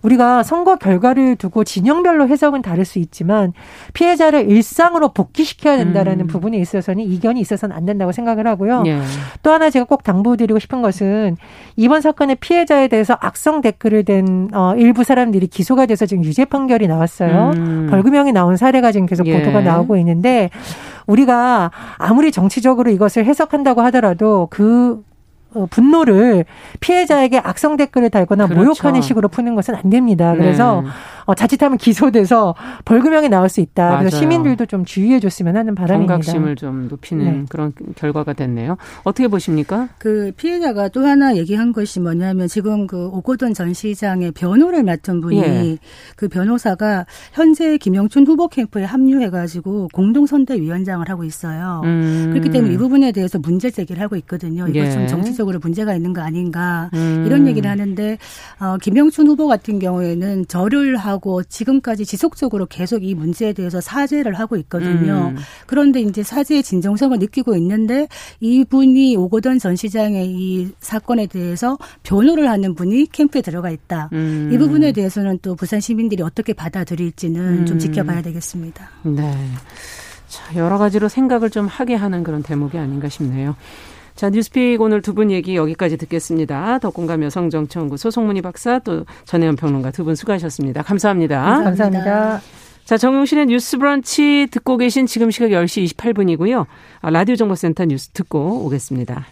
[0.06, 3.52] 우리가 선거 결과를 두고 진영별로 해석은 다를 수 있지만
[3.92, 6.26] 피해자를 일상으로 복귀시켜야 된다라는 음.
[6.28, 8.84] 부분에 있어서는 이견이 있어서는 안 된다고 생각을 하고요.
[8.86, 9.00] 예.
[9.42, 11.36] 또 하나 제가 꼭 당부드리고 싶은 것은
[11.76, 16.86] 이번 사건의 피해자에 대해서 악성 댓글을 댄 어, 일부 사람들이 기소가 돼서 지금 유죄 판결이
[16.86, 17.52] 나왔어요.
[17.56, 17.86] 음.
[17.90, 19.38] 벌금형이 나온 사례가 지금 계속 예.
[19.38, 20.50] 보도가 나오고 있는데
[21.06, 25.15] 우리가 아무리 정치적으로 이것을 해석한다고 하더라도 그 어,
[25.70, 26.44] 분노를
[26.80, 28.62] 피해자에게 악성 댓글을 달거나 그렇죠.
[28.62, 30.34] 모욕하는 식으로 푸는 것은 안 됩니다.
[30.34, 30.88] 그래서 네.
[31.24, 33.84] 어, 자칫하면 기소돼서 벌금형이 나올 수 있다.
[33.84, 33.98] 맞아요.
[34.00, 36.14] 그래서 시민들도 좀 주의해 줬으면 하는 바람입니다.
[36.14, 37.44] 경각심을 좀 높이는 네.
[37.48, 38.76] 그런 결과가 됐네요.
[39.02, 39.88] 어떻게 보십니까?
[39.98, 45.38] 그 피해자가 또 하나 얘기한 것이 뭐냐면 지금 그 오고돈 전 시장의 변호를 맡은 분이
[45.38, 45.78] 예.
[46.16, 51.82] 그 변호사가 현재 김영춘 후보 캠프에 합류해가지고 공동선대위원장을 하고 있어요.
[51.84, 52.30] 음.
[52.30, 54.66] 그렇기 때문에 이 부분에 대해서 문제 제기를 하고 있거든요.
[54.68, 55.06] 이것 좀 예.
[55.06, 57.24] 정치적 으로 문제가 있는 거 아닌가 음.
[57.26, 58.18] 이런 얘기를 하는데
[58.59, 64.56] 어, 김영춘 후보 같은 경우에는 절을 하고 지금까지 지속적으로 계속 이 문제에 대해서 사죄를 하고
[64.56, 65.32] 있거든요.
[65.35, 65.37] 음.
[65.66, 68.09] 그런데 이제 사죄의 진정성을 느끼고 있는데
[68.40, 74.11] 이분이 오고던 전 시장의 이 사건에 대해서 변호를 하는 분이 캠프에 들어가 있다.
[74.12, 74.50] 음.
[74.52, 77.66] 이 부분에 대해서는 또 부산 시민들이 어떻게 받아들일지는 음.
[77.66, 78.90] 좀 지켜봐야 되겠습니다.
[79.04, 79.50] 네.
[80.28, 83.56] 자, 여러 가지로 생각을 좀 하게 하는 그런 대목이 아닌가 싶네요.
[84.16, 86.79] 자, 뉴스픽 오늘 두 분 얘기 여기까지 듣겠습니다.
[86.79, 90.83] 덕공감 여성정치연구소 송문희 박사 또 전혜연 평론가 두 분 수고하셨습니다.
[90.83, 91.37] 감사합니다.
[91.42, 91.85] 감사합니다.
[92.05, 92.40] 감사합니다.
[92.85, 96.66] 자, 정용실의 뉴스 브런치 듣고 계신 지금 시각 10시 28분이고요.
[97.00, 99.26] 아, 라디오 정보센터 뉴스 듣고 오겠습니다.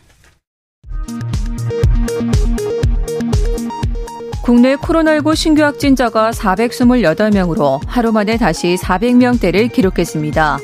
[4.42, 10.58] 국내 코로나19 신규 확진자가 428명으로 하루 만에 다시 400명대를 기록했습니다.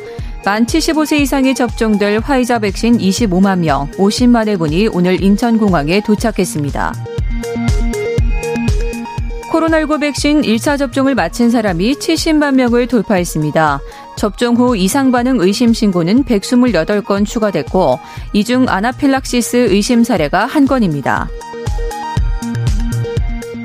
[0.44, 6.94] 만 75세 이상이 접종될 화이자 백신 25만 명, 50만 회분이 오늘 인천공항에 도착했습니다.
[9.52, 13.80] 코로나19 백신 1차 접종을 마친 사람이 70만 명을 돌파했습니다.
[14.16, 17.98] 접종 후 이상 반응 의심 신고는 128건 추가됐고,
[18.32, 21.28] 이 중 아나필락시스 의심 사례가 한 건입니다.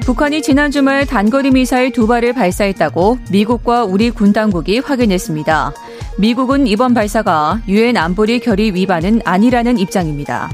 [0.01, 5.73] 북한이 지난 주말 단거리 미사일 두 발을 발사했다고 미국과 우리 군 당국이 확인했습니다.
[6.17, 10.49] 미국은 이번 발사가 유엔 안보리 결의 위반은 아니라는 입장입니다.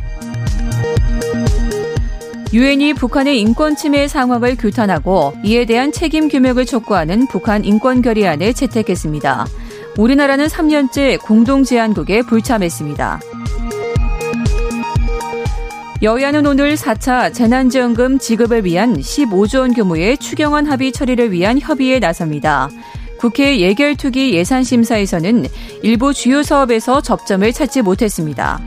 [2.52, 9.46] 유엔이 북한의 인권 침해 상황을 규탄하고 이에 대한 책임 규명을 촉구하는 북한 인권 결의안을 채택했습니다.
[9.98, 13.22] 우리나라는 3년째 공동 제안국에 불참했습니다.
[16.02, 22.70] 여야는 오늘 4차 재난지원금 지급을 위한 15조 원 규모의 추경안 합의 처리를 위한 협의에 나섭니다.
[23.22, 25.46] 국회 예결투기 예산심사에서는
[25.84, 28.60] 일부 주요 사업에서 접점을 찾지 못했습니다.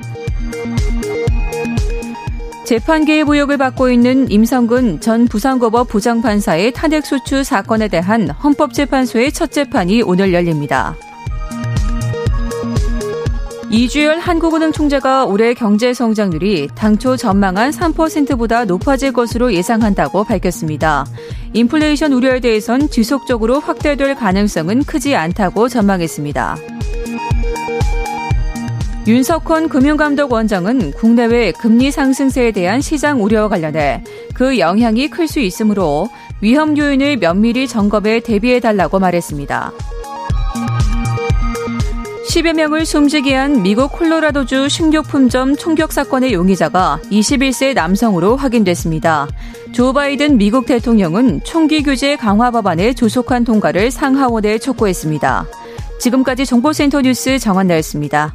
[2.64, 10.32] 재판계의 모욕을 받고 있는 임성근 전 부산고법 부장판사의 탄핵소추 사건에 대한 헌법재판소의 첫 재판이 오늘
[10.32, 10.94] 열립니다.
[13.70, 21.06] 이주열 한국은행 총재가 올해 경제 성장률이 당초 전망한 3%보다 높아질 것으로 예상한다고 밝혔습니다.
[21.54, 26.56] 인플레이션 우려에 대해선 지속적으로 확대될 가능성은 크지 않다고 전망했습니다.
[29.06, 34.02] 윤석헌 금융감독원장은 국내외 금리 상승세에 대한 시장 우려와 관련해
[34.34, 36.08] 그 영향이 클 수 있으므로
[36.40, 39.72] 위험 요인을 면밀히 점검해 대비해 달라고 말했습니다.
[42.34, 49.28] 10여 명을 숨지게 한 미국 콜로라도주 식료품점 총격 사건의 용의자가 21세 남성으로 확인됐습니다.
[49.70, 55.46] 조 바이든 미국 대통령은 총기 규제 강화 법안의 조속한 통과를 상하원에 촉구했습니다.
[56.00, 58.34] 지금까지 정보센터 뉴스 정한나였습니다.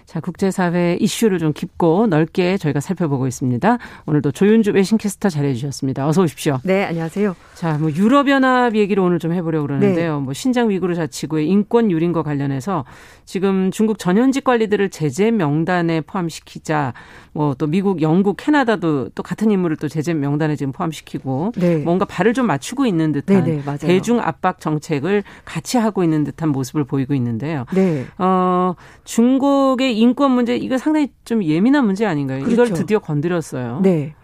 [0.05, 3.77] 자, 국제사회 이슈를 좀 깊고 넓게 저희가 살펴보고 있습니다.
[4.05, 6.07] 오늘도 조윤주 외신캐스터 잘해주셨습니다.
[6.07, 6.59] 어서 오십시오.
[6.63, 7.35] 네, 안녕하세요.
[7.55, 10.19] 자, 뭐 유럽연합 얘기를 오늘 좀 해보려고 그러는데요.
[10.19, 10.25] 네.
[10.25, 12.85] 뭐 신장 위구르 자치구의 인권 유린과 관련해서
[13.25, 16.93] 지금 중국 전현직 관리들을 제재 명단에 포함시키자,
[17.31, 21.77] 뭐 또 미국, 영국, 캐나다도 또 같은 인물을 또 제재 명단에 지금 포함시키고 네.
[21.77, 26.49] 뭔가 발을 좀 맞추고 있는 듯한 네, 네, 대중 압박 정책을 같이 하고 있는 듯한
[26.49, 27.65] 모습을 보이고 있는데요.
[27.73, 28.07] 네.
[28.17, 32.43] 어, 중국의 인권 문제 이거 상당히 좀 예민한 문제 아닌가요?
[32.43, 32.63] 그렇죠.
[32.63, 33.81] 이걸 드디어 건드렸어요.
[33.83, 34.15] 네.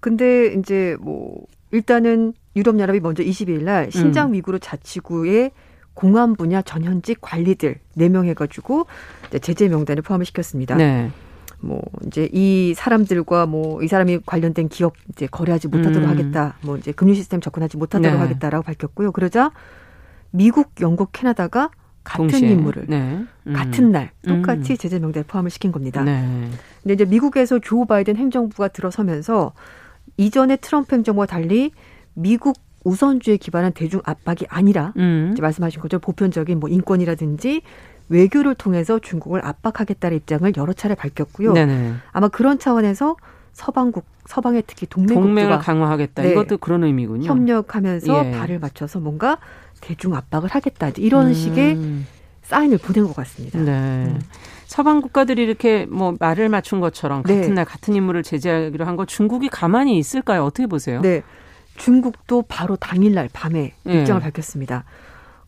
[0.00, 4.32] 근데 이제 뭐 일단은 유럽 연합이 먼저 22일 날 신장 음.
[4.34, 5.52] 위구르 자치구의
[5.94, 8.86] 공안 분야 전현직 관리들 4명 해 가지고
[9.40, 10.74] 제재 명단에 포함을 시켰습니다.
[10.76, 11.10] 네.
[11.60, 16.10] 뭐 이제 이 사람들과 뭐 이 사람이 관련된 기업 이제 거래하지 못하도록 음.
[16.10, 16.56] 하겠다.
[16.62, 18.18] 뭐 이제 금융 시스템 접근하지 못하도록 네.
[18.18, 19.12] 하겠다라고 밝혔고요.
[19.12, 19.52] 그러자
[20.32, 21.70] 미국, 영국, 캐나다가
[22.04, 22.50] 같은 동시에.
[22.50, 23.24] 인물을 네.
[23.46, 23.52] 음.
[23.52, 24.76] 같은 날 똑같이 음.
[24.76, 26.02] 제재 명단에 포함을 시킨 겁니다.
[26.02, 26.48] 네.
[26.82, 29.52] 근데 이제 미국에서 조 바이든 행정부가 들어서면서
[30.16, 31.70] 이전의 트럼프 행정부와 달리
[32.14, 35.30] 미국 우선주의 기반한 대중 압박이 아니라 음.
[35.32, 37.62] 이제 말씀하신 것처럼 보편적인 뭐 인권이라든지
[38.08, 41.52] 외교를 통해서 중국을 압박하겠다는 입장을 여러 차례 밝혔고요.
[41.52, 41.94] 네네.
[42.10, 43.16] 아마 그런 차원에서
[43.52, 46.22] 서방국 서방의 특히 동맹국들과 동맹을 강화하겠다.
[46.22, 47.28] 네, 이것도 그런 의미군요.
[47.28, 48.30] 협력하면서 예.
[48.32, 49.38] 발을 맞춰서 뭔가
[49.82, 50.90] 대중 압박을 하겠다.
[50.96, 51.34] 이런 음.
[51.34, 51.78] 식의
[52.42, 53.58] 사인을 보낸 것 같습니다.
[53.58, 53.70] 네.
[53.72, 54.20] 음.
[54.66, 57.48] 서방 국가들이 이렇게 뭐 말을 맞춘 것처럼 같은 네.
[57.48, 60.44] 날 같은 인물을 제재하기로 한 거 중국이 가만히 있을까요?
[60.44, 61.02] 어떻게 보세요?
[61.02, 61.22] 네.
[61.76, 64.00] 중국도 바로 당일날 밤에 네.
[64.00, 64.84] 입장을 밝혔습니다.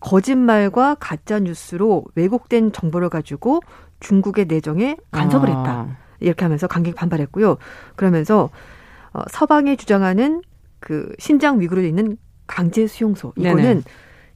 [0.01, 3.61] 거짓말과 가짜 뉴스로 왜곡된 정보를 가지고
[4.01, 5.57] 중국의 내정에 간섭을 아.
[5.59, 5.99] 했다.
[6.21, 7.57] 이렇게 하면서 강경 반발했고요.
[7.97, 8.51] 그러면서
[9.13, 10.43] 어, 서방이 주장하는
[10.81, 13.81] 그 신장 위구르에 있는 강제 수용소 이거는 네네.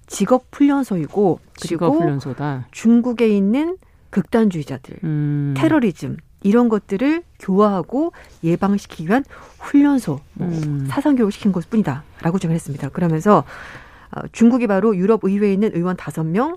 [0.09, 2.67] 직업 훈련소이고 그리고 훈련소다.
[2.71, 3.77] 중국에 있는
[4.11, 5.55] 극단주의자들, 음.
[5.57, 9.25] 테러리즘 이런 것들을 교화하고 예방시키기 위한
[9.59, 10.87] 훈련소, 뭐 음.
[10.89, 12.89] 사상 교육 시킨 것뿐이다라고 주장을 했습니다.
[12.89, 13.45] 그러면서
[14.11, 16.57] 어, 중국이 바로 유럽 의회에 있는 의원 다섯 명,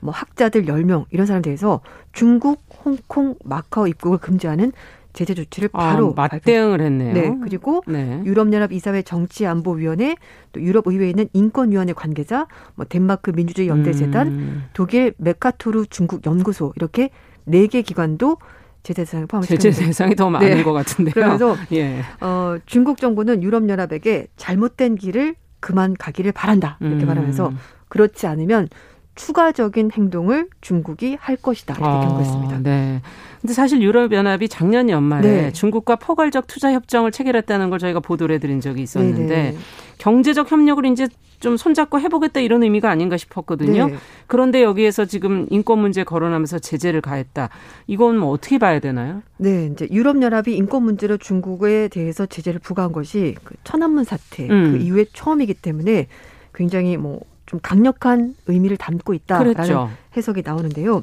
[0.00, 1.80] 뭐 학자들 열 명 이런 사람들에서
[2.12, 4.72] 중국, 홍콩, 마카오 입국을 금지하는
[5.18, 7.12] 제재 조치를 아, 바로 아, 맞대응을 했네요.
[7.12, 7.34] 네.
[7.42, 8.22] 그리고 네.
[8.24, 10.14] 유럽연합 이사회 정치안보위원회,
[10.52, 14.64] 또 유럽 의회에 있는 인권위원회 관계자, 뭐 덴마크 민주주의 연대재단, 음.
[14.74, 17.10] 독일 메카토르 중국 연구소 이렇게
[17.44, 18.36] 네 개 기관도
[18.84, 20.62] 제재 대상에 포함시켰 제재 대상이 더 많은 네.
[20.62, 21.14] 것 같은데요.
[21.14, 22.00] 그러면서 예.
[22.20, 27.08] 어, 중국 정부는 유럽연합에게 잘못된 길을 그만 가기를 바란다 이렇게 음.
[27.08, 27.52] 말하면서
[27.88, 28.68] 그렇지 않으면
[29.16, 32.58] 추가적인 행동을 중국이 할 것이다 이렇게 아, 경고했습니다.
[32.62, 33.02] 네.
[33.40, 35.52] 근데 사실 유럽연합이 작년 연말에 네.
[35.52, 39.50] 중국과 포괄적 투자 협정을 체결했다는 걸 저희가 보도를 해드린 적이 있었는데 네네.
[39.52, 39.58] 네.
[39.98, 41.08] 경제적 협력을 이제
[41.40, 43.86] 좀 손잡고 해보겠다 이런 의미가 아닌가 싶었거든요.
[43.86, 43.94] 네.
[44.26, 47.48] 그런데 여기에서 지금 인권 문제 거론하면서 제재를 가했다.
[47.86, 49.22] 이건 뭐 어떻게 봐야 되나요?
[49.36, 54.72] 네, 이제 유럽연합이 인권 문제로 중국에 대해서 제재를 부과한 것이 그 천안문 사태 음.
[54.72, 56.08] 그 이후에 처음이기 때문에
[56.52, 59.90] 굉장히 뭐 좀 강력한 의미를 담고 있다라는 그렇죠.
[60.16, 61.02] 해석이 나오는데요.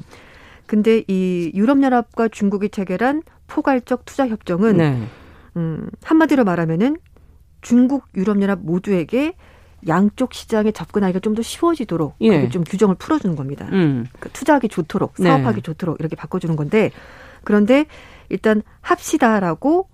[0.66, 5.02] 근데 이 유럽연합과 중국이 체결한 포괄적 투자 협정은 네.
[5.56, 6.96] 음, 한마디로 말하면은
[7.62, 9.34] 중국, 유럽연합 모두에게
[9.88, 12.48] 양쪽 시장에 접근하기가 좀 더 쉬워지도록 예.
[12.48, 13.66] 좀 규정을 풀어주는 겁니다.
[13.72, 14.06] 음.
[14.12, 15.28] 그러니까 투자하기 좋도록 네.
[15.28, 15.62] 사업하기 네.
[15.62, 16.90] 좋도록 이렇게 바꿔주는 건데
[17.44, 17.86] 그런데
[18.28, 19.88] 일단 합시다라고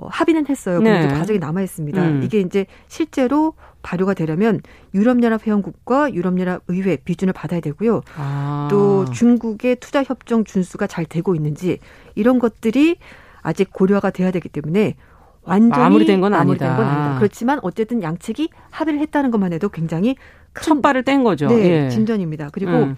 [0.00, 0.80] 어, 합의는 했어요.
[0.80, 1.00] 네.
[1.00, 2.02] 근데 과정이 남아 있습니다.
[2.02, 2.22] 음.
[2.22, 4.60] 이게 이제 실제로 발효가 되려면
[4.94, 8.02] 유럽연합 회원국과 유럽연합 의회 비준을 받아야 되고요.
[8.16, 8.68] 아.
[8.70, 11.78] 또 중국의 투자 협정 준수가 잘 되고 있는지
[12.14, 12.96] 이런 것들이
[13.42, 14.94] 아직 고려가 돼야 되기 때문에
[15.42, 16.76] 완전히 마무리된 건 아니다.
[16.76, 17.18] 건 아니다.
[17.18, 20.16] 그렇지만 어쨌든 양측이 합의를 했다는 것만 해도 굉장히
[20.60, 21.48] 첫 발을 뗀 거죠.
[21.48, 21.88] 네, 예.
[21.88, 22.50] 진전입니다.
[22.52, 22.96] 그리고 음.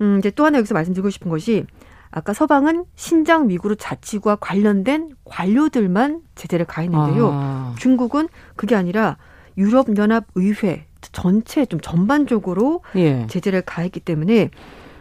[0.00, 1.66] 음, 이제 또 하나 여기서 말씀드리고 싶은 것이
[2.10, 7.30] 아까 서방은 신장 위구르 자치구와 관련된 관료들만 제재를 가했는데요.
[7.32, 7.74] 아.
[7.78, 9.16] 중국은 그게 아니라
[9.56, 13.26] 유럽연합 의회 전체 좀 전반적으로 예.
[13.28, 14.50] 제재를 가했기 때문에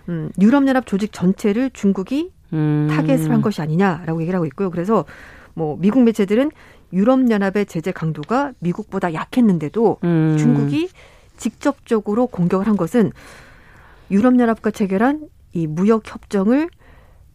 [0.09, 2.87] 음, 유럽연합 조직 전체를 중국이 음.
[2.89, 4.69] 타겟을 한 것이 아니냐라고 얘기를 하고 있고요.
[4.69, 5.05] 그래서
[5.53, 6.51] 뭐 미국 매체들은
[6.93, 10.35] 유럽연합의 제재 강도가 미국보다 약했는데도 음.
[10.37, 10.89] 중국이
[11.35, 13.11] 직접적으로 공격을 한 것은
[14.09, 16.69] 유럽연합과 체결한 이 무역 협정을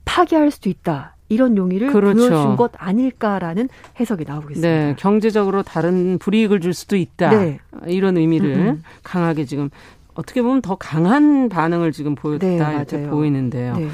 [0.05, 1.17] 파기할 수도 있다.
[1.29, 2.29] 이런 용의를 그렇죠.
[2.29, 4.69] 보여준 것 아닐까라는 해석이 나오고 있습니다.
[4.69, 7.31] 네, 경제적으로 다른 불이익을 줄 수도 있다.
[7.31, 7.59] 네.
[7.87, 8.83] 이런 의미를 음음.
[9.03, 9.71] 강하게 지금
[10.15, 13.77] 어떻게 보면 더 강한 반응을 지금 보였다 네, 이렇게 보이는데요.
[13.77, 13.89] 네.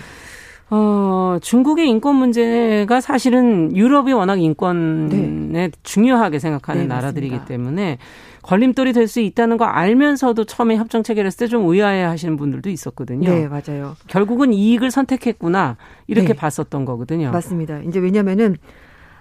[0.71, 5.71] 어, 중국의 인권 문제가 사실은 유럽이 워낙 인권에 네.
[5.83, 7.45] 중요하게 생각하는 네, 나라들이기.
[7.47, 7.99] 때문에
[8.49, 13.29] 걸림돌이 될 수 있다는 거 알면서도 처음에 협정 체결했을 때 좀 의아해 하시는 분들도 있었거든요.
[13.29, 13.95] 네, 맞아요.
[14.07, 16.33] 결국은 이익을 선택했구나 이렇게 네.
[16.35, 17.31] 봤었던 거거든요.
[17.31, 17.81] 맞습니다.
[17.81, 18.57] 이제 왜냐면은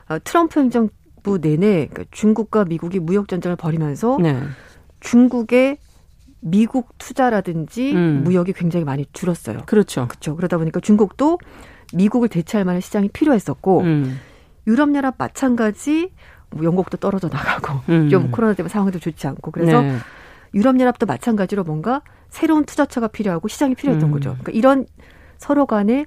[0.09, 4.39] 어, 트럼프 행정부 내내 그러니까 중국과 미국이 무역 전쟁을 벌이면서 네.
[5.01, 5.77] 중국의
[6.39, 8.21] 미국 투자라든지 음.
[8.23, 9.59] 무역이 굉장히 많이 줄었어요.
[9.65, 10.07] 그렇죠.
[10.07, 10.37] 그렇죠.
[10.37, 11.37] 그러다 보니까 중국도
[11.93, 14.19] 미국을 대체할 만한 시장이 필요했었고 음.
[14.67, 18.09] 유럽연합 마찬가지 뭐 영국도 떨어져 나가고 음.
[18.09, 19.97] 좀 코로나 때문에 상황도 좋지 않고 그래서 네.
[20.53, 24.13] 유럽연합도 마찬가지로 뭔가 새로운 투자처가 필요하고 시장이 필요했던 음.
[24.13, 24.29] 거죠.
[24.31, 24.85] 그러니까 이런
[25.37, 26.05] 서로 간에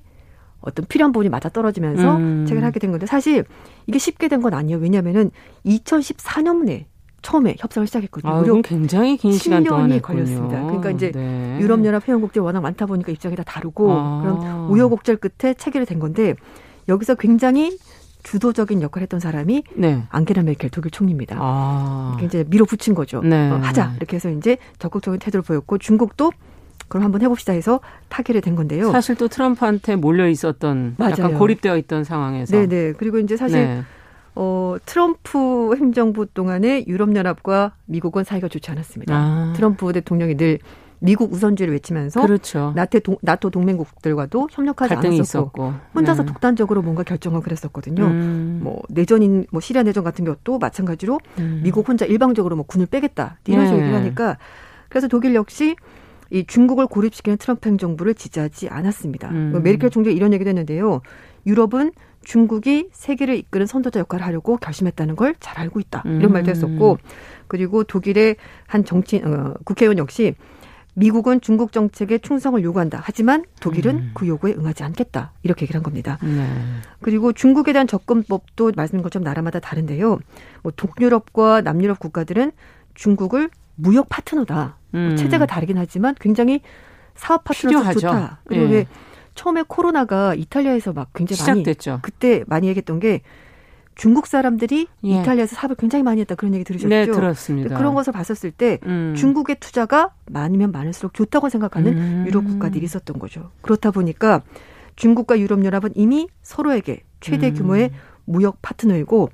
[0.61, 2.45] 어떤 필요한 부분이 맞아 떨어지면서 음.
[2.47, 3.45] 체결하게 된 건데 사실
[3.87, 4.79] 이게 쉽게 된 건 아니에요.
[4.79, 5.31] 왜냐하면은
[5.65, 6.85] 2014년에
[7.23, 8.33] 처음에 협상을 시작했거든요.
[8.33, 10.63] 아, 무려 굉장히 긴 시간 동안이 걸렸습니다.
[10.63, 11.59] 그러니까 이제 네.
[11.61, 14.21] 유럽연합 회원국들이 워낙 많다 보니까 입장이 다 다르고 아.
[14.23, 16.35] 그런 우여곡절 끝에 체결이 된 건데
[16.89, 17.77] 여기서 굉장히
[18.23, 20.03] 주도적인 역할을 했던 사람이 네.
[20.11, 21.37] 앙게라 메켈 독일 총리입니다.
[21.39, 22.19] 아.
[22.23, 23.21] 이제 밀어붙인 거죠.
[23.23, 23.51] 네.
[23.51, 26.33] 어, 하자 이렇게 해서 이제 적극적인 태도를 보였고 중국도
[26.89, 28.91] 그럼 한번 해봅시다 해서 타결이 된 건데요.
[28.91, 31.13] 사실 또 트럼프한테 몰려 있었던 맞아요.
[31.13, 32.57] 약간 고립되어 있던 상황에서.
[32.57, 32.95] 네네.
[32.99, 33.83] 그리고 이제 사실 네.
[34.35, 39.15] 어, 트럼프 행정부 동안에 유럽연합과 미국은 사이가 좋지 않았습니다.
[39.15, 39.53] 아.
[39.57, 40.59] 트럼프 대통령이 늘
[41.01, 42.73] 미국 우선주의를 외치면서 그렇죠.
[42.77, 45.75] 나토, 동, 나토 동맹국들과도 협력하지 않았었고 있었고.
[45.95, 46.33] 혼자서 네.
[46.33, 48.05] 독단적으로 뭔가 결정을 그랬었거든요.
[48.05, 48.61] 음.
[48.63, 51.61] 뭐 내전인 뭐 시리아 내전 같은 것도 마찬가지로 음.
[51.65, 53.87] 미국 혼자 일방적으로 뭐 군을 빼겠다 이런 식으로 네.
[53.87, 54.37] 얘기를 하니까
[54.89, 55.75] 그래서 독일 역시
[56.33, 59.31] 이 중국을 고립시키는 트럼프 행정부를 지지하지 않았습니다.
[59.31, 59.51] 음.
[59.53, 61.01] 뭐 메르켈 총리 이런 얘기도 했는데요.
[61.47, 66.03] 유럽은 중국이 세계를 이끄는 선도자 역할을 하려고 결심했다는 걸 잘 알고 있다.
[66.05, 66.33] 이런 음.
[66.35, 66.99] 말도 했었고
[67.49, 68.37] 그리고 독일의
[68.67, 70.35] 한 정치 어, 국회의원 역시
[70.95, 73.01] 미국은 중국 정책에 충성을 요구한다.
[73.03, 74.11] 하지만 독일은 음.
[74.15, 75.33] 그 요구에 응하지 않겠다.
[75.43, 76.19] 이렇게 얘기를 한 겁니다.
[76.23, 76.47] 네.
[77.01, 80.19] 그리고 중국에 대한 접근법도 말씀인 것처럼 나라마다 다른데요.
[80.63, 82.53] 뭐 동유럽과 남유럽 국가들은
[82.95, 84.77] 중국을 무역 파트너다.
[84.91, 85.17] 뭐 음.
[85.17, 86.61] 체제가 다르긴 하지만 굉장히
[87.15, 88.41] 사업 파트너로 좋다.
[88.45, 88.71] 그리고 예.
[88.71, 88.87] 왜
[89.35, 91.91] 처음에 코로나가 이탈리아에서 막 굉장히 시작됐죠.
[91.93, 93.23] 많이 그때 많이 얘기했던 게
[93.95, 95.21] 중국 사람들이 예.
[95.21, 96.89] 이탈리아에서 사업을 굉장히 많이 했다 그런 얘기 들으셨죠?
[96.89, 97.77] 네, 들었습니다.
[97.77, 99.15] 그런 것을 봤었을 때 음.
[99.17, 102.25] 중국의 투자가 많으면 많을수록 좋다고 생각하는 음.
[102.27, 103.51] 유럽 국가들이 있었던 거죠.
[103.61, 104.43] 그렇다 보니까
[104.97, 107.55] 중국과 유럽연합은 이미 서로에게 최대 음.
[107.55, 107.91] 규모의
[108.25, 109.31] 무역 파트너이고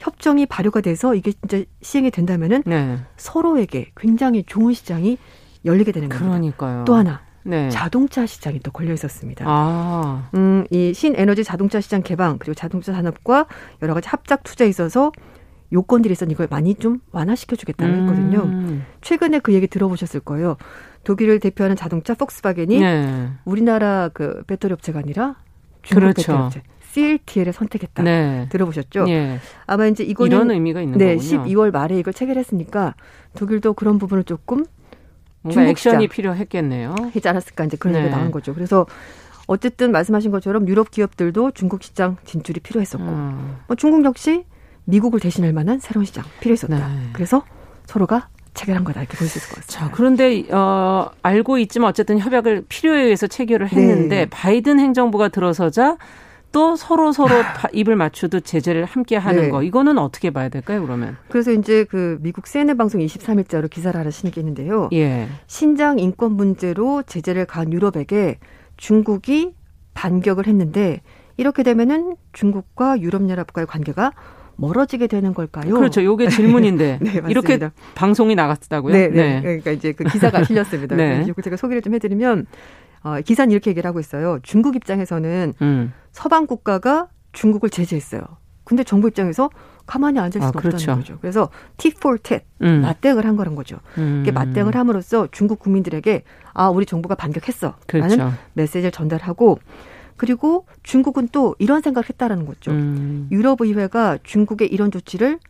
[0.00, 2.98] 협정이 발효가 돼서 이게 진짜 시행이 된다면은 네.
[3.16, 5.18] 서로에게 굉장히 좋은 시장이
[5.64, 6.28] 열리게 되는 겁니다.
[6.28, 6.84] 그러니까요.
[6.84, 7.68] 또 하나 네.
[7.70, 9.44] 자동차 시장이 또 걸려 있었습니다.
[9.48, 10.28] 아.
[10.34, 13.46] 음, 이 신에너지 자동차 시장 개방 그리고 자동차 산업과
[13.82, 15.12] 여러 가지 합작 투자에 있어서
[15.72, 18.42] 요건들이 있었는 이걸 많이 좀 완화시켜 주겠다고 했거든요.
[18.42, 18.84] 음.
[19.00, 20.56] 최근에 그 얘기 들어보셨을 거예요.
[21.04, 23.28] 독일을 대표하는 자동차 폭스바겐이 네.
[23.44, 25.36] 우리나라 그 배터리 업체가 아니라
[25.82, 26.22] 중국 그렇죠.
[26.22, 28.02] 배터리 업체 CLTL을 선택했다.
[28.02, 28.48] 네.
[28.50, 29.04] 들어보셨죠?
[29.04, 29.38] 네.
[29.66, 31.44] 아마 이제 이거는 이런 의미가 있는 네, 거군요.
[31.44, 32.94] 12월 말에 이걸 체결했으니까
[33.36, 34.64] 독일도 그런 부분을 조금
[35.42, 36.94] 뭔가 액션이 필요했겠네요.
[37.14, 38.00] 하지 않았을까 이제 그런 네.
[38.00, 38.54] 얘기가 나온 거죠.
[38.54, 38.86] 그래서
[39.46, 43.56] 어쨌든 말씀하신 것처럼 유럽 기업들도 중국 시장 진출이 필요했었고 음.
[43.66, 44.44] 뭐 중국 역시
[44.84, 46.76] 미국을 대신할 만한 새로운 시장 필요했었다.
[46.76, 47.08] 네.
[47.12, 47.42] 그래서
[47.86, 49.86] 서로가 체결한 거다 이렇게 볼 수 있을 것 같습니다.
[49.88, 54.26] 자, 그런데 어 알고 있지만 어쨌든 협약을 필요에 의해서 체결을 했는데 네.
[54.26, 55.96] 바이든 행정부가 들어서자
[56.52, 57.30] 또 서로 서로
[57.72, 59.48] 입을 맞추듯 제재를 함께 하는 네.
[59.50, 61.16] 거 이거는 어떻게 봐야 될까요 그러면?
[61.28, 64.88] 그래서 이제 그 미국 CNN 방송 23일자로 기사를 하나 신게 있는데요.
[64.92, 65.28] 예.
[65.46, 68.38] 신장 인권 문제로 제재를 가한 유럽에게
[68.76, 69.54] 중국이
[69.94, 71.02] 반격을 했는데
[71.36, 74.12] 이렇게 되면은 중국과 유럽연합과의 관계가
[74.56, 75.74] 멀어지게 되는 걸까요?
[75.74, 76.04] 그렇죠.
[76.04, 77.58] 요게 질문인데 네, 이렇게
[77.94, 78.92] 방송이 나갔다고요?
[78.92, 79.34] 네, 네.
[79.34, 79.40] 네.
[79.40, 80.96] 그러니까 이제 그 기사가 실렸습니다.
[80.96, 81.24] 네.
[81.42, 82.46] 제가 소개를 좀 해드리면
[83.02, 84.38] 어, 기사는 이렇게 얘기를 하고 있어요.
[84.42, 85.92] 중국 입장에서는 음.
[86.12, 88.22] 서방 국가가 중국을 제재했어요.
[88.64, 89.50] 근데 정부 입장에서
[89.86, 90.76] 가만히 앉을 수는 아, 그렇죠.
[90.76, 91.18] 없다는 거죠.
[91.20, 92.82] 그래서 Tat 음.
[92.82, 93.78] 맞대응을 한 거란 거죠.
[93.98, 94.20] 음.
[94.22, 96.22] 이게 맞대응을 함으로써 중국 국민들에게
[96.52, 98.32] 아 우리 정부가 반격했어라는 그렇죠.
[98.52, 99.58] 메시지를 전달하고
[100.16, 102.70] 그리고 중국은 또 이런 생각을 했다라는 거죠.
[102.70, 103.26] 음.
[103.32, 105.40] 유럽 의회가 중국의 이런 조치를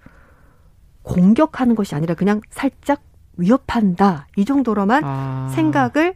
[1.02, 3.02] 공격하는 것이 아니라 그냥 살짝
[3.36, 5.50] 위협한다 이 정도로만 아.
[5.54, 6.14] 생각을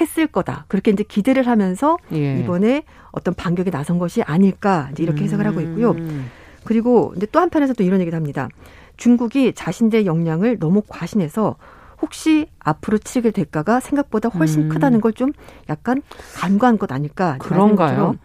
[0.00, 0.64] 했을 거다.
[0.68, 2.38] 그렇게 이제 기대를 하면서 예.
[2.40, 2.82] 이번에
[3.12, 5.92] 어떤 반격에 나선 것이 아닐까 이제 이렇게 해석을 하고 있고요.
[5.92, 6.30] 음.
[6.64, 8.48] 그리고 이제 또 한편에서 또 이런 얘기도 합니다.
[8.96, 11.56] 중국이 자신들의 역량을 너무 과신해서
[12.02, 14.68] 혹시 앞으로 치르게 대가가 생각보다 훨씬 음.
[14.68, 15.32] 크다는 걸 좀
[15.68, 16.02] 약간
[16.34, 17.36] 간과한 것 아닐까.
[17.38, 18.16] 그런가요?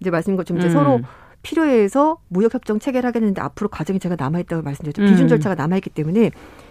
[0.00, 0.72] 이제 말씀인 것처럼 이제 음.
[0.72, 1.00] 서로
[1.42, 5.02] 필요해 서 무역협정 체계를 하겠는데 앞으로 과정이 제가 남아있다고 말씀드렸죠.
[5.02, 5.06] 음.
[5.06, 6.30] 비준 절차가 남아있기 때문에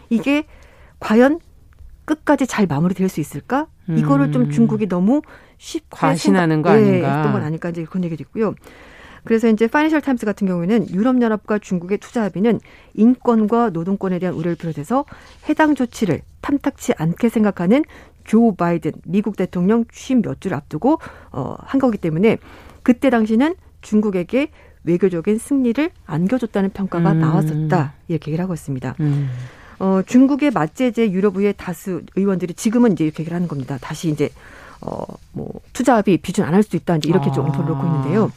[0.10, 0.46] 이게
[1.00, 1.40] 과연
[2.08, 3.68] 끝까지 잘 마무리될 수 있을까?
[3.90, 4.50] 이거를 좀 음.
[4.50, 5.22] 중국이 너무
[5.58, 6.90] 쉽게 과신하는 거 아닌가?
[6.90, 8.56] 예, 했던 건 아닐까 이제 그런 얘기도 있고요.
[9.26, 12.62] 그래서 이제 파이낸셜 타임스 같은 경우에는 유럽연합과 중국의 투자 합의는
[12.94, 15.04] 인권과 노동권에 대한 우려를 비롯해서
[15.50, 17.84] 해당 조치를 탐탁치 않게 생각하는
[18.24, 21.00] 조 바이든 미국 대통령 취임 몇 주를 앞두고
[21.32, 22.38] 어, 한 거기 때문에
[22.84, 24.50] 그때 당시는 중국에게
[24.86, 27.20] 외교적인 승리를 안겨줬다는 평가가 음.
[27.20, 28.96] 나왔었다 이렇게 얘기를 하고 있습니다.
[29.02, 29.30] 음.
[29.80, 33.78] 어, 중국의 맞제재 유럽의 다수 의원들이 지금은 이제 이렇게 얘기를 하는 겁니다.
[33.80, 34.30] 다시 이제
[34.82, 35.02] 어,
[35.32, 37.34] 뭐 투자합의 비준 안 할 수 있다 이제 이렇게 아.
[37.34, 38.32] 좀 엄포를 놓고 있는데요.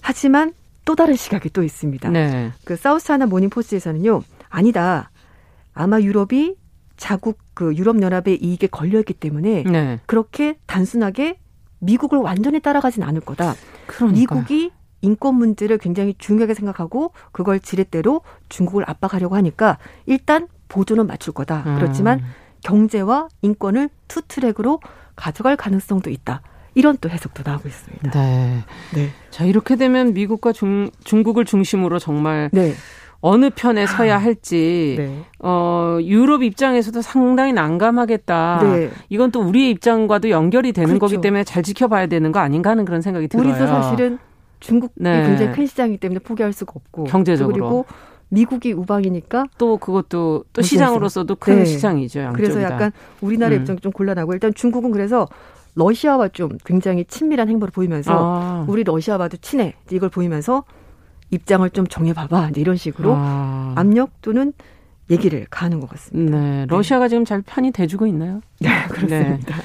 [0.00, 0.52] 하지만
[0.84, 2.08] 또 다른 시각이 또 있습니다.
[2.10, 2.52] 네.
[2.64, 4.22] 그 사우스차이나 모닝 포스트에서는요.
[4.48, 5.10] 아니다.
[5.72, 6.56] 아마 유럽이
[6.96, 10.00] 자국 그 유럽 연합의 이익에 걸려 있기 때문에 네.
[10.06, 11.38] 그렇게 단순하게
[11.78, 13.54] 미국을 완전히 따라가진 않을 거다.
[13.86, 14.40] 그러니까요.
[14.40, 14.70] 미국이
[15.02, 21.64] 인권 문제를 굉장히 중요하게 생각하고 그걸 지렛대로 중국을 압박하려고 하니까 일단 보조는 맞출 거다.
[21.66, 21.76] 음.
[21.76, 22.22] 그렇지만
[22.62, 24.80] 경제와 인권을 two track으로
[25.16, 26.42] 가져갈 가능성도 있다.
[26.74, 28.10] 이런 또 해석도 나오고 있습니다.
[28.10, 28.64] 네.
[28.94, 29.10] 네.
[29.30, 32.74] 자, 이렇게 되면 미국과 중, 중국을 중심으로 정말 네.
[33.22, 35.22] 어느 편에 서야 할지 네.
[35.40, 38.60] 어 유럽 입장에서도 상당히 난감하겠다.
[38.62, 38.90] 네.
[39.10, 41.00] 이건 또 우리의 입장과도 연결이 되는 그렇죠.
[41.00, 43.46] 거기 때문에 잘 지켜봐야 되는 거 아닌가 하는 그런 생각이 들어요.
[43.46, 44.18] 우리도 사실은
[44.60, 45.26] 중국이 네.
[45.26, 47.86] 굉장히 큰 시장이기 때문에 포기할 수가 없고 경제적으로 그리고
[48.28, 51.64] 미국이 우방이니까 또 그것도 또 시장으로서도 큰 네.
[51.64, 52.20] 시장이죠.
[52.20, 53.60] 양쪽이 그래서 약간 우리나라 음.
[53.60, 55.26] 입장이 좀 곤란하고 일단 중국은 그래서
[55.74, 58.64] 러시아와 좀 굉장히 친밀한 행보를 보이면서 아.
[58.68, 60.64] 우리 러시아와도 친해 이걸 보이면서
[61.30, 63.74] 입장을 좀 정해봐봐 이런 식으로 아.
[63.76, 64.52] 압력 또는
[65.10, 66.38] 얘기를 가는 것 같습니다.
[66.38, 66.66] 네, 네.
[66.68, 67.08] 러시아가 네.
[67.10, 68.40] 지금 잘 편이 돼주고 있나요?
[68.60, 69.56] 네, 그렇습니다.
[69.56, 69.62] 네.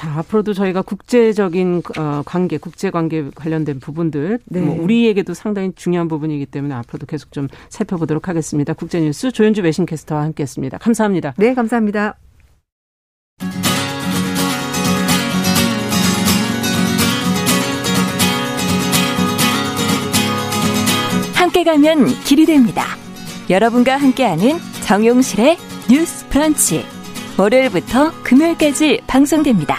[0.00, 4.60] 자, 앞으로도 저희가 국제적인 어, 관계, 국제 관계 관련된 부분들, 네.
[4.62, 8.72] 뭐 우리에게도 상당히 중요한 부분이기 때문에 앞으로도 계속 좀 살펴보도록 하겠습니다.
[8.72, 10.78] 국제뉴스 조현주 외신 캐스터와 함께했습니다.
[10.78, 11.34] 감사합니다.
[11.36, 12.16] 네, 감사합니다.
[21.34, 22.86] 함께 가면 길이 됩니다.
[23.50, 25.58] 여러분과 함께하는 정용실의
[25.90, 26.99] 뉴스 브런치.
[27.38, 29.76] 월요일부터 금요일까지 방송됩니다.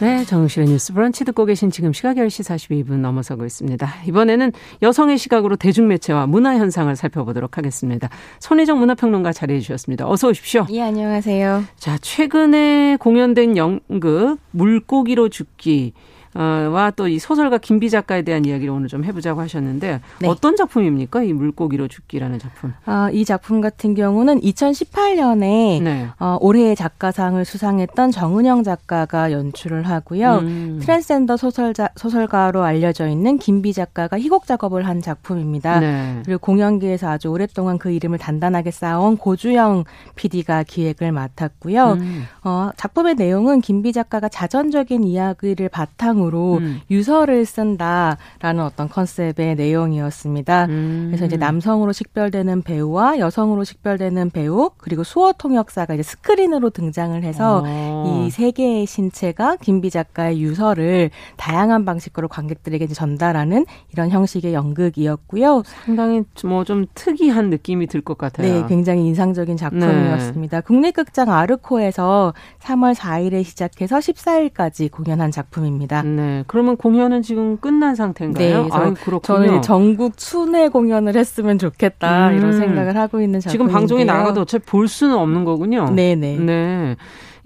[0.00, 2.44] 네, 정용실의 뉴스 브런치 듣고 계신 지금 시각 10시
[2.86, 3.88] 42분 넘어서고 있습니다.
[4.06, 4.52] 이번에는
[4.82, 8.10] 여성의 시각으로 대중매체와 문화 현상을 살펴보도록 하겠습니다.
[8.38, 10.06] 손혜정 문화평론가 자리해 주셨습니다.
[10.06, 10.66] 어서 오십시오.
[10.72, 11.64] 예, 안녕하세요.
[11.76, 15.94] 자, 최근에 공연된 연극 물고기로 죽기
[16.34, 20.28] 와 또 이 소설가 김비 작가에 대한 이야기를 오늘 좀 해보자고 하셨는데 네.
[20.28, 21.22] 어떤 작품입니까?
[21.22, 22.72] 이 물고기로 죽기라는 작품.
[22.86, 26.08] 아, 이 작품 같은 경우는 2018년에 네.
[26.18, 30.38] 어, 올해의 작가상을 수상했던 정은영 작가가 연출을 하고요.
[30.42, 30.78] 음.
[30.82, 35.80] 트랜스젠더 소설자, 소설가로 알려져 있는 김비 작가가 희곡 작업을 한 작품입니다.
[35.80, 36.22] 네.
[36.24, 39.84] 그리고 공연계에서 아주 오랫동안 그 이름을 단단하게 쌓아온 고주영
[40.16, 41.92] PD가 기획을 맡았고요.
[41.92, 42.24] 음.
[42.44, 46.80] 어, 작품의 내용은 김비 작가가 자전적인 이야기를 바탕으로 바탕으로 음.
[46.90, 50.66] 유서를 쓴다라는 어떤 컨셉의 내용이었습니다.
[50.66, 51.06] 음.
[51.08, 57.62] 그래서 이제 남성으로 식별되는 배우와 여성으로 식별되는 배우 그리고 수어 통역사가 이제 스크린으로 등장을 해서
[57.66, 58.24] 어.
[58.26, 65.62] 이 세 개의 신체가 김비 작가의 유서를 다양한 방식으로 관객들에게 전달하는 이런 형식의 연극이었고요.
[65.84, 68.60] 상당히 뭐 좀 특이한 느낌이 들 것 같아요.
[68.62, 70.60] 네, 굉장히 인상적인 작품이었습니다.
[70.60, 70.64] 네.
[70.66, 76.02] 국립극장 아르코에서 3월 4일에 시작해서 14일까지 공연한 작품입니다.
[76.16, 76.44] 네.
[76.46, 78.62] 그러면 공연은 지금 끝난 상태인가요?
[78.62, 78.68] 네.
[78.72, 79.20] 아, 그렇군요.
[79.20, 82.36] 저는 전국 순회 공연을 했으면 좋겠다 음.
[82.36, 83.50] 이런 생각을 하고 있는 작품인데요.
[83.50, 85.90] 지금 방송에 나가도 어차피 볼 수는 없는 거군요.
[85.90, 86.38] 네네.
[86.38, 86.96] 네.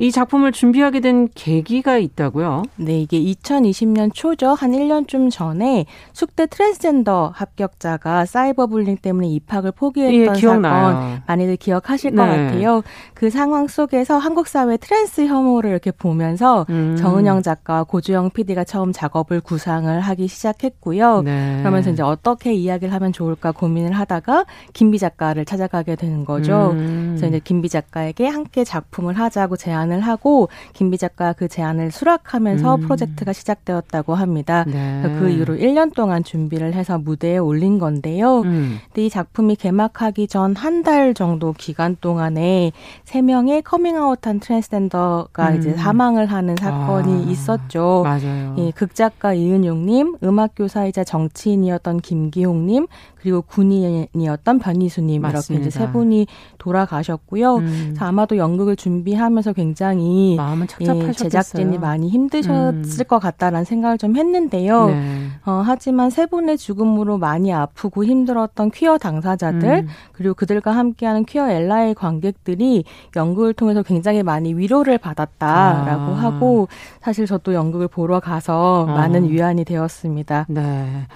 [0.01, 2.63] 이 작품을 준비하게 된 계기가 있다고요?
[2.77, 4.51] 네, 이게 2020년 초죠.
[4.51, 12.13] 한 1년쯤 전에 숙대 트랜스젠더 합격자가 cyber bullying 때문에 입학을 포기했던 예, 사건 많이들 기억하실
[12.13, 12.17] 네.
[12.17, 12.83] 것 같아요.
[13.13, 16.95] 그 상황 속에서 한국 사회 트랜스 혐오를 이렇게 보면서 음.
[16.97, 21.23] 정은영 작가와 고주영 PD가 처음 작업을 구상을 하기 시작했고요.
[21.23, 21.57] 네.
[21.59, 24.45] 그러면서 이제 어떻게 이야기를 하면 좋을까 고민을 하다가
[24.75, 26.71] 김비 작가를 찾아가게 되는 거죠.
[26.71, 27.17] 음.
[27.17, 32.81] 그래서 이제 김비 작가에게 함께 작품을 하자고 제안을 하고 김비 작가 그 제안을 수락하면서 음.
[32.81, 34.65] 프로젝트가 시작되었다고 합니다.
[34.67, 35.03] 네.
[35.19, 38.41] 그 이후로 1년 동안 준비를 해서 무대에 올린 건데요.
[38.41, 38.79] 음.
[38.87, 42.73] 근데 이 작품이 개막하기 전 한 달 정도 기간 동안에
[43.05, 45.57] 세 명의 커밍아웃한 트랜스젠더가 음.
[45.59, 47.31] 이제 사망을 하는 사건이 아.
[47.31, 48.03] 있었죠.
[48.05, 48.55] 맞아요.
[48.59, 52.87] 예, 극작가 이은용님, 음악교사이자 정치인이었던 김기홍님,
[53.21, 56.27] 그리고 군인이었던 변희수님 이렇게 이제 세 분이
[56.59, 57.57] 돌아가셨고요.
[57.57, 57.97] 음.
[57.99, 63.05] 아마도 연극을 준비하면서 굉장히 마음은 예, 제작진이 많이 힘드셨을 음.
[63.09, 64.87] 것 같다라는 생각을 좀 했는데요.
[64.87, 65.29] 네.
[65.45, 69.89] 어, 하지만 세 분의 죽음으로 많이 아프고 힘들었던 퀴어 당사자들 음.
[70.13, 72.85] 그리고 그들과 함께하는 퀴어 엘라의 관객들이
[73.17, 76.23] 연극을 통해서 굉장히 많이 위로를 받았다라고 아.
[76.23, 76.69] 하고
[77.01, 78.93] 사실 저도 연극을 보러 가서 아.
[78.93, 80.47] 많은 위안이 되었습니다.
[80.49, 81.07] 네.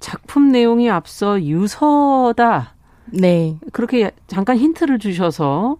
[0.00, 2.74] 작품 내용이 앞서 유서다.
[3.06, 3.58] 네.
[3.72, 5.76] 그렇게 잠깐 힌트를 주셔서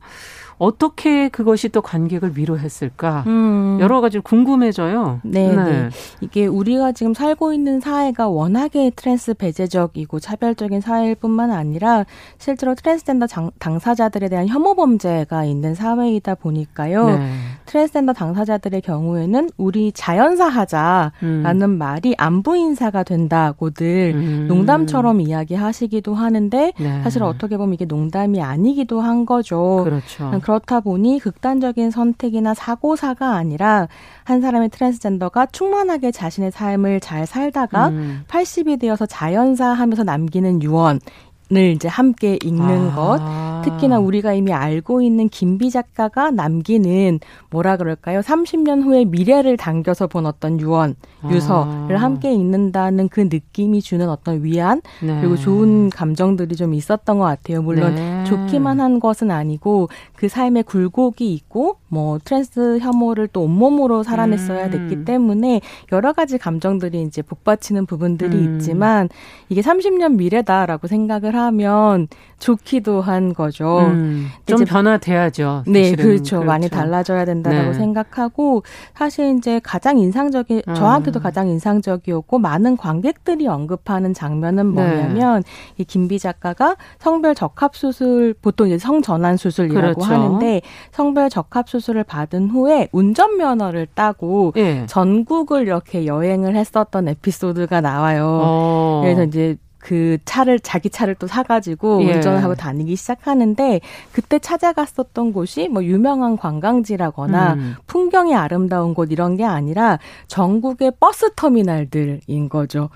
[0.58, 3.78] 어떻게 그것이 또 관객을 위로했을까 음.
[3.80, 5.20] 여러 가지 궁금해져요.
[5.22, 5.88] 네, 네, 네.
[6.20, 12.04] 이게 우리가 지금 살고 있는 사회가 워낙에 트랜스 배제적이고 차별적인 사회일 뿐만 아니라
[12.38, 17.06] 실제로 트랜스젠더 장, 당사자들에 대한 혐오 범죄가 있는 사회이다 보니까요.
[17.06, 17.30] 네.
[17.66, 21.78] 트랜스젠더 당사자들의 경우에는 우리 자연사 하자라는 음.
[21.78, 24.46] 말이 안부 인사가 된다고들 음.
[24.48, 27.02] 농담처럼 이야기하시기도 하는데 네.
[27.02, 29.82] 사실 어떻게 보면 이게 농담이 아니기도 한 거죠.
[29.84, 30.30] 그렇죠.
[30.46, 33.88] 그렇다 보니 극단적인 선택이나 사고사가 아니라
[34.22, 38.22] 한 사람의 트랜스젠더가 충만하게 자신의 삶을 잘 살다가 음.
[38.28, 41.00] 80이 되어서 자연사 하면서 남기는 유언
[41.52, 42.94] 을 이제 함께 읽는 아.
[42.94, 43.20] 것.
[43.64, 48.20] 특히나 우리가 이미 알고 있는 김비 작가가 남기는 뭐라 그럴까요?
[48.20, 50.94] 30년 후에 미래를 당겨서 본 어떤 유언,
[51.30, 52.02] 유서를 아.
[52.02, 55.20] 함께 읽는다는 그 느낌이 주는 어떤 위안, 네.
[55.20, 57.62] 그리고 좋은 감정들이 좀 있었던 것 같아요.
[57.62, 58.24] 물론 네.
[58.24, 64.70] 좋기만 한 것은 아니고 그 삶에 굴곡이 있고 뭐 트랜스 혐오를 또 온몸으로 살아냈어야 음.
[64.70, 65.60] 됐기 때문에
[65.92, 68.56] 여러 가지 감정들이 이제 복받치는 부분들이 음.
[68.56, 69.08] 있지만
[69.48, 73.78] 이게 30년 미래다라고 생각을 하면 좋기도 한 거죠.
[73.86, 75.64] 음, 좀 변화돼야죠.
[75.66, 76.02] 네, 그렇죠.
[76.08, 76.40] 그렇죠.
[76.44, 77.74] 많이 달라져야 된다라고 네.
[77.74, 78.62] 생각하고
[78.94, 80.74] 사실 이제 가장 인상적인 아.
[80.74, 84.82] 저한테도 가장 인상적이었고 많은 관객들이 언급하는 장면은 네.
[84.82, 85.82] 뭐냐면 네.
[85.82, 90.12] 이 김 비 작가가 성별 적합 수술 보통 이제 성전환 수술이라고 그렇죠.
[90.12, 90.60] 하는데
[90.92, 94.84] 성별 적합 수술을 받은 후에 운전 면허를 따고 네.
[94.86, 98.40] 전국을 이렇게 여행을 했었던 에피소드가 나와요.
[98.44, 99.00] 어.
[99.02, 99.56] 그래서 이제
[99.86, 102.14] 그 차를 자기 차를 또 사가지고 예.
[102.14, 103.80] 운전을 하고 다니기 시작하는데
[104.10, 107.76] 그때 찾아갔었던 곳이 뭐 유명한 관광지라거나 음.
[107.86, 112.90] 풍경이 아름다운 곳 이런 게 아니라 전국의 버스 터미널들인 거죠.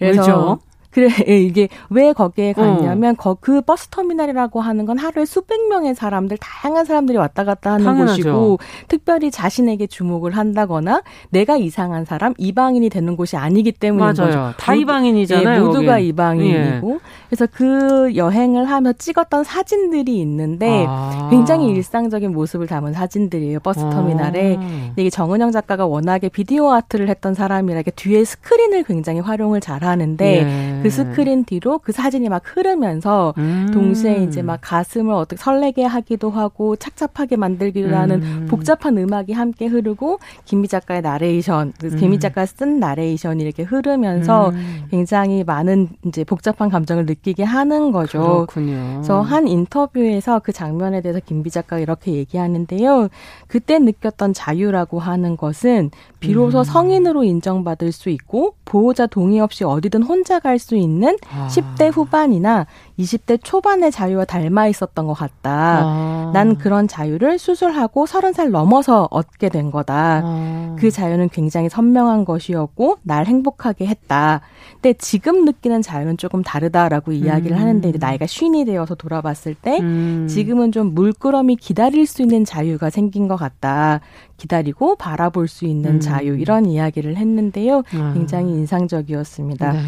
[0.00, 0.58] 그래서 왜죠?
[0.92, 3.36] 그래 예, 이게 왜 거기에 갔냐면 어.
[3.40, 8.22] 그 버스 터미널이라고 하는 건 하루에 수백 명의 사람들 다양한 사람들이 왔다 갔다 하는 당연하죠.
[8.22, 14.14] 곳이고 특별히 자신에게 주목을 한다거나 내가 이상한 사람 이방인이 되는 곳이 아니기 때문인 맞아요.
[14.14, 14.54] 거죠.
[14.58, 15.56] 다 이방인이잖아요.
[15.56, 16.06] 예, 모두가 거긴.
[16.08, 16.98] 이방인이고 예.
[17.28, 21.28] 그래서 그 여행을 하며 찍었던 사진들이 있는데 아.
[21.30, 23.60] 굉장히 일상적인 모습을 담은 사진들이에요.
[23.60, 23.90] 버스 아.
[23.90, 24.92] 터미널에 아.
[24.96, 30.81] 이게 정은영 작가가 워낙에 비디오 아트를 했던 사람이라 이게 뒤에 스크린을 굉장히 활용을 잘하는데 예.
[30.82, 33.70] 그 스크린 뒤로 그 사진이 막 흐르면서 음.
[33.72, 37.94] 동시에 이제 막 가슴을 어떻게 설레게 하기도 하고 착잡하게 만들기도 음.
[37.94, 41.96] 하는 복잡한 음악이 함께 흐르고 김비 작가의 나레이션, 그 음.
[41.96, 44.84] 김비 작가 쓴 나레이션이 이렇게 흐르면서 음.
[44.90, 48.46] 굉장히 많은 이제 복잡한 감정을 느끼게 하는 거죠.
[48.46, 48.94] 그렇군요.
[48.94, 53.08] 그래서 한 인터뷰에서 그 장면에 대해서 김비 작가가 이렇게 얘기하는데요.
[53.46, 56.64] 그때 느꼈던 자유라고 하는 것은 비로소 음.
[56.64, 61.48] 성인으로 인정받을 수 있고 보호자 동의 없이 어디든 혼자 갈 수 있는 아.
[61.48, 62.66] 10대 후반이나
[62.98, 65.80] 20대 초반의 자유와 닮아 있었던 것 같다.
[65.82, 66.30] 아.
[66.34, 70.22] 난 그런 자유를 수술하고 30살 넘어서 얻게 된 거다.
[70.24, 70.76] 아.
[70.78, 74.40] 그 자유는 굉장히 선명한 것이었고 날 행복하게 했다.
[74.74, 77.60] 근데 지금 느끼는 자유는 조금 다르다라고 이야기를 음.
[77.60, 80.26] 하는데 이제 나이가 쉰이 되어서 돌아봤을 때 음.
[80.28, 84.00] 지금은 좀 물끄러미 기다릴 수 있는 자유가 생긴 것 같다.
[84.36, 86.00] 기다리고 바라볼 수 있는 음.
[86.00, 87.82] 자유 이런 이야기를 했는데요.
[87.94, 88.12] 아.
[88.14, 89.72] 굉장히 인상적이었습니다.
[89.72, 89.80] 네.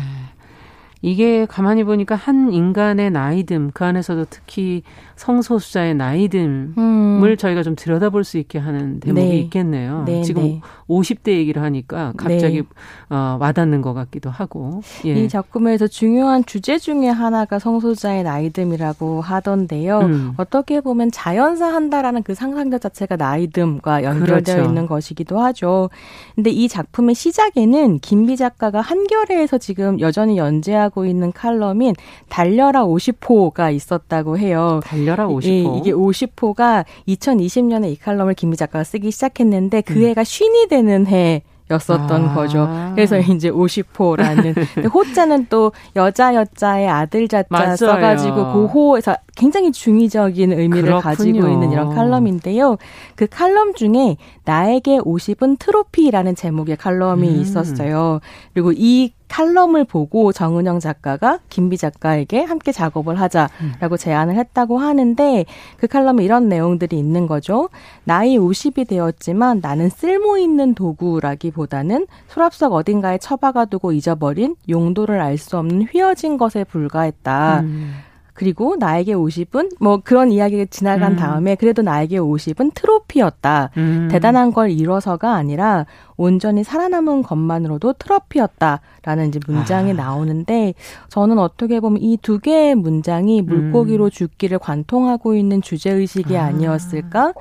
[1.05, 4.83] 이게 가만히 보니까 한 인간의 나이듦 그 안에서도 특히
[5.17, 7.37] 성소수자의 나이듦을 음.
[7.39, 9.37] 저희가 좀 들여다볼 수 있게 하는 대목이 네.
[9.41, 10.05] 있겠네요.
[10.07, 10.61] 네, 지금 네.
[10.89, 12.67] 50대 얘기를 하니까 갑자기 네.
[13.11, 14.83] 어, 와닿는 것 같기도 하고.
[15.07, 15.15] 예.
[15.15, 20.01] 이 작품에서 중요한 주제 중에 하나가 성소수자의 나이듦이라고 하던데요.
[20.01, 20.33] 음.
[20.37, 24.69] 어떻게 보면 자연사 한다라는 그 상상력 자체가 나이듦과 연결되어 그렇죠.
[24.69, 25.91] 있는 것이기도 하죠.
[26.35, 31.95] 근데 이 작품의 시작에는 김비 작가가 한겨레에서 지금 여전히 연재하고 있는 칼럼인
[32.29, 34.81] 달려라 50호가 있었다고 해요.
[34.85, 35.45] 달려라 50호.
[35.45, 40.09] 예, 이게 50호가 2020년에 이 칼럼을 김비 작가가 쓰기 시작했는데 그 음.
[40.09, 42.35] 해가 쉰이 되는 해 였었던 아.
[42.35, 42.69] 거죠.
[42.95, 44.55] 그래서 이제 50호라는
[44.95, 47.77] 호자는 또 여자 여자의 아들 자자 맞아요.
[47.77, 51.01] 써가지고 고호에서 굉장히 중의적인 의미를 그렇군요.
[51.01, 52.77] 가지고 있는 이런 칼럼인데요.
[53.15, 57.41] 그 칼럼 중에 나에게 50은 트로피라는 제목의 칼럼이 음.
[57.41, 58.21] 있었어요.
[58.53, 65.45] 그리고 이 칼럼을 보고 정은영 작가가 김비 작가에게 함께 작업을 하자라고 제안을 했다고 하는데
[65.77, 67.69] 그 칼럼에 이런 내용들이 있는 거죠.
[68.05, 75.59] 나이 50이 되었지만 나는 쓸모 있는 도구라기보다는 수납석 어딘가에 처박아 두고 잊어버린 용도를 알 수
[75.59, 77.61] 없는 휘어진 것에 불과했다.
[77.63, 77.95] 음.
[78.35, 81.17] 그리고 나에게 50은 뭐 그런 이야기가 지나간 음.
[81.17, 83.71] 다음에 그래도 나에게 50은 트로피였다.
[83.77, 84.09] 음.
[84.11, 89.95] 대단한 걸 이뤄서가 아니라 온전히 살아남은 것만으로도 트로피였다라는 이제 문장이 아.
[89.95, 90.75] 나오는데
[91.09, 94.11] 저는 어떻게 보면 이 두 개의 문장이 물고기로 음.
[94.11, 96.47] 죽기를 관통하고 있는 주제 의식이 아.
[96.47, 97.35] 아니었을까?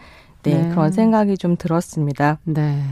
[0.43, 2.39] 네, 네, 그런 생각이 좀 들었습니다.
[2.43, 2.83] 네.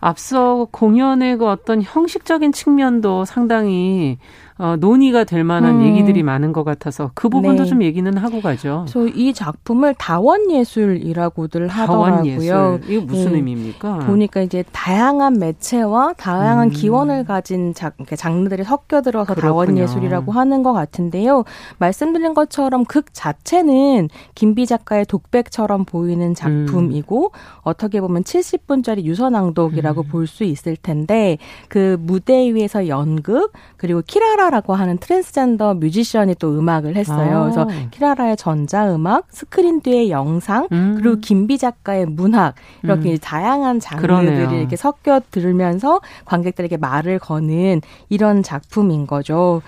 [0.00, 4.18] 앞서 공연의 그 어떤 형식적인 측면도 상당히
[4.58, 5.86] 어, 논의가 될 만한 음.
[5.86, 7.68] 얘기들이 많은 것 같아서 그 부분도 네.
[7.68, 8.84] 좀 얘기는 하고 가죠.
[8.88, 12.24] 저 이 작품을 다원 예술이라고들 하더라고요.
[12.26, 12.80] 예술.
[12.84, 13.36] 이게 무슨 네.
[13.36, 14.00] 의미입니까?
[14.00, 16.70] 보니까 이제 다양한 매체와 다양한 음.
[16.70, 21.44] 기원을 가진 작, 장르들이 섞여 들어서 다원 예술이라고 하는 것 같은데요.
[21.78, 27.38] 말씀드린 것처럼 극 자체는 김비 작가의 독백처럼 보이는 작품이고 음.
[27.62, 30.08] 어떻게 보면 70분짜리 유서낭독이라고 음.
[30.08, 31.38] 볼수 있을 텐데
[31.68, 37.38] 그 무대 위에서 연극 그리고 키라라 키라라고 하는 트랜스젠더 뮤지션이 또 음악을 했어요.
[37.38, 37.42] 아.
[37.42, 40.96] 그래서 키라라의 전자음악, 스크린 뒤의 영상, 음.
[40.98, 43.18] 그리고 김비 작가의 문학 이렇게 음.
[43.18, 44.58] 다양한 장르들이 그러네요.
[44.58, 49.62] 이렇게 섞여 들면서 관객들에게 말을 거는 이런 작품인 거죠.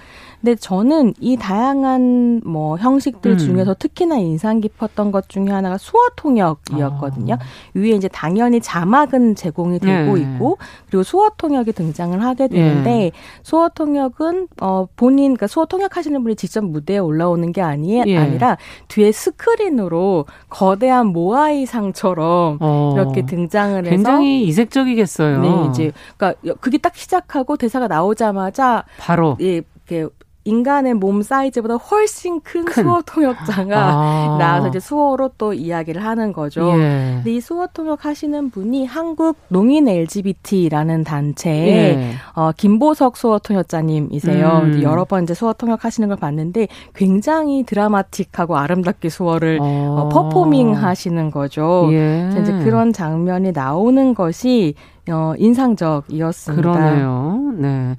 [0.47, 3.37] 근데 저는 이 다양한 뭐 형식들 음.
[3.37, 7.35] 중에서 특히나 인상 깊었던 것 중에 하나가 수어 통역이었거든요.
[7.35, 7.39] 아.
[7.75, 10.23] 위에 이제 당연히 자막은 제공이 되고 예.
[10.23, 13.13] 있고 그리고 수어 통역이 등장을 하게 되는데 예.
[13.43, 18.17] 수어 통역은 어 본인 그러니까 수어 통역하시는 분이 직접 무대에 올라오는 게 아니 예.
[18.17, 22.93] 아니라 뒤에 스크린으로 거대한 모아이상처럼 어.
[22.95, 25.41] 이렇게 등장을 해서 굉장히 이색적이겠어요.
[25.41, 30.09] 네, 이제 그러니까 그게 딱 시작하고 대사가 나오자마자 바로 예, 이렇게
[30.47, 32.85] 인간의 몸 사이즈보다 훨씬 큰, 큰.
[32.85, 34.37] 수어 통역자가 아.
[34.39, 36.73] 나와서 이제 수어로 또 이야기를 하는 거죠.
[36.81, 37.15] 예.
[37.17, 42.13] 근데 이 수어 통역 하시는 분이 한국 농인 LGBT라는 단체의 예.
[42.35, 44.49] 어, 김보석 수어 통역자님이세요.
[44.65, 44.83] 음.
[44.83, 49.65] 여러 번 이제 수어 통역 하시는 걸 봤는데 굉장히 드라마틱하고 아름답게 수어를 어.
[49.67, 51.89] 어, 퍼포밍 하시는 거죠.
[51.91, 52.31] 예.
[52.41, 54.75] 이제 그런 장면이 나오는 것이
[55.11, 56.73] 어, 인상적이었습니다.
[56.73, 57.53] 그러네요.
[57.57, 57.97] 네.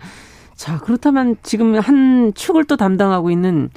[0.58, 3.70] 자, 그렇다면 지금 한 축을 또 담당하고 있는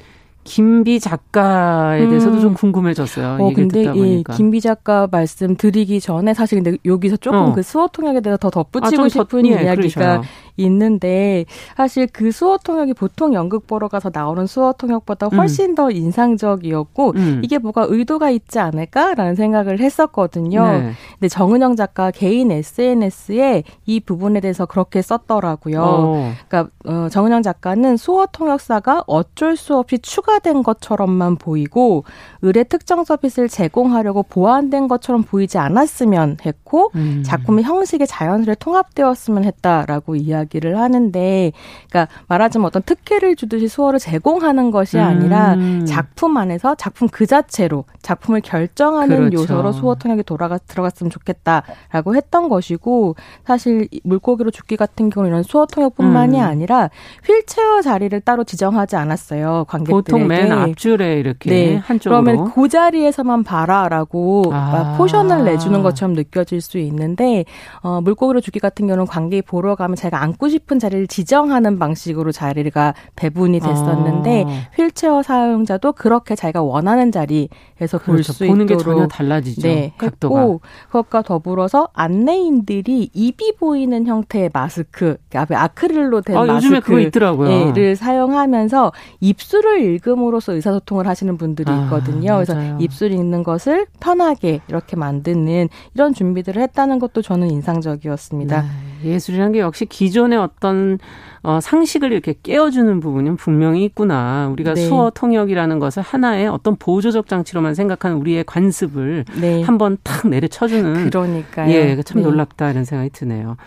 [0.43, 2.41] 김비 작가에 대해서도 음.
[2.41, 3.37] 좀 궁금해졌어요.
[3.39, 7.53] 어, 근데 이 김비 작가 말씀 드리기 전에 사실 근데 여기서 조금 어.
[7.53, 10.21] 그 수어 통역에 대해서 더 덧붙이고 아, 싶은 덧, 예, 이야기가 그러셔요.
[10.61, 11.45] 있는데
[11.75, 15.37] 사실 그 수어 통역이 보통 연극 보러 가서 나오는 수어 통역보다 음.
[15.37, 15.75] 훨씬 음.
[15.75, 17.41] 더 인상적이었고 음.
[17.43, 20.65] 이게 뭐가 의도가 있지 않을까라는 생각을 했었거든요.
[20.65, 20.91] 네.
[21.13, 25.81] 근데 정은영 작가 개인 SNS에 이 부분에 대해서 그렇게 썼더라고요.
[25.81, 26.31] 어.
[26.47, 32.03] 그러니까 어, 정은영 작가는 수어 통역사가 어쩔 수 없이 추가된 것처럼만 보이고
[32.41, 37.23] 의뢰 특정 서비스를 제공하려고 보완된 것처럼 보이지 않았으면 했고 음.
[37.25, 40.50] 작품의 형식에 자연스레 통합되었으면 했다라고 이야기.
[40.51, 41.51] 이야기를 하는데,
[41.89, 45.85] 그러니까 말하자면 어떤 특혜를 주듯이 수어를 제공하는 것이 아니라 음.
[45.85, 49.41] 작품 안에서 작품 그 자체로 작품을 결정하는 그렇죠.
[49.41, 55.65] 요소로 수어 통역이 돌아가 들어갔으면 좋겠다라고 했던 것이고 사실 물고기로 죽기 같은 경우는 이런 수어
[55.65, 56.43] 통역뿐만이 음.
[56.43, 56.89] 아니라
[57.25, 61.75] 휠체어 자리를 따로 지정하지 않았어요 관객들에게 보통 맨 앞줄에 이렇게 네.
[61.77, 64.95] 한쪽으로 그러면 그 자리에서만 봐라라고 아.
[64.97, 67.45] 포션을 내주는 것처럼 느껴질 수 있는데
[67.81, 72.31] 어, 물고기로 죽기 같은 경우는 관객이 보러 가면 제가 안 앉고 싶은 자리를 지정하는 방식으로
[72.31, 74.49] 자리가 배분이 됐었는데 아.
[74.75, 78.05] 휠체어 사용자도 그렇게 자기가 원하는 자리에서 그렇죠.
[78.05, 79.61] 볼수 있도록 게 전혀 달라지죠.
[79.61, 80.39] 네, 각도가.
[80.39, 89.81] 했고 그것과 더불어서 안내인들이 입이 보이는 형태의 마스크, 앞에 아크릴로 된 아, 마스크를 사용하면서 입술을
[89.81, 92.33] 읽음으로써 의사소통을 하시는 분들이 아, 있거든요.
[92.33, 98.61] 아, 그래서 입술 읽는 것을 편하게 이렇게 만드는 이런 준비들을 했다는 것도 저는 인상적이었습니다.
[98.61, 98.67] 네,
[99.03, 100.99] 예술이라는 게 역시 기존의 어떤
[101.43, 104.49] 어, 상식을 이렇게 깨워주는 부분은 분명히 있구나.
[104.51, 104.81] 우리가 네.
[104.87, 109.63] 수어 통역이라는 것을 하나의 어떤 보조적 장치로만 생각하는 우리의 관습을 네.
[109.63, 111.09] 한번 탁 내려쳐주는.
[111.09, 111.71] 그러니까요.
[111.71, 112.23] 예, 참 네.
[112.27, 113.57] 놀랍다 이런 생각이 드네요.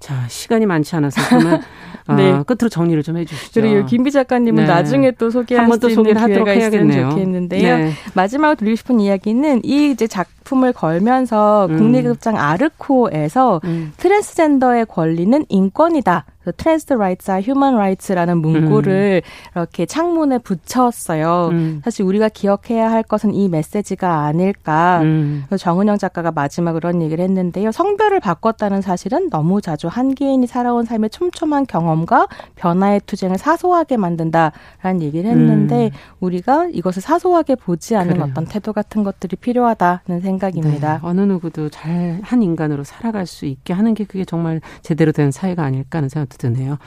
[0.00, 1.60] 자, 시간이 많지 않아서 그러면
[2.16, 2.30] 네.
[2.30, 3.60] 어, 끝으로 정리를 좀 해주시죠.
[3.60, 4.68] 그리고 김비 작가님은 네.
[4.68, 7.76] 나중에 또 소개할 수 있는 기회가 있으면 좋겠는데요.
[7.78, 7.92] 네.
[8.14, 11.76] 마지막으로 드리고 싶은 이야기는 이 이제 작품을 걸면서 음.
[11.76, 13.92] 국립극장 아르코에서 음.
[13.98, 16.24] 트랜스젠더의 권리는 인권이다.
[16.56, 19.50] trans rights are human rights라는 문구를 음.
[19.54, 21.48] 이렇게 창문에 붙였어요.
[21.52, 21.80] 음.
[21.84, 25.00] 사실 우리가 기억해야 할 것은 이 메시지가 아닐까.
[25.02, 25.44] 음.
[25.58, 27.72] 정은영 작가가 마지막 그런 얘기를 했는데요.
[27.72, 35.02] 성별을 바꿨다는 사실은 너무 자주 한 개인이 살아온 삶의 촘촘한 경험과 변화의 투쟁을 사소하게 만든다라는
[35.02, 35.90] 얘기를 했는데 음.
[36.20, 38.28] 우리가 이것을 사소하게 보지 않는 그래요.
[38.30, 40.94] 어떤 태도 같은 것들이 필요하다는 생각입니다.
[40.94, 40.98] 네.
[41.02, 45.62] 어느 누구도 잘 한 인간으로 살아갈 수 있게 하는 게 그게 정말 제대로 된 사회가
[45.64, 46.78] 아닐까 하는 생각도 드네요.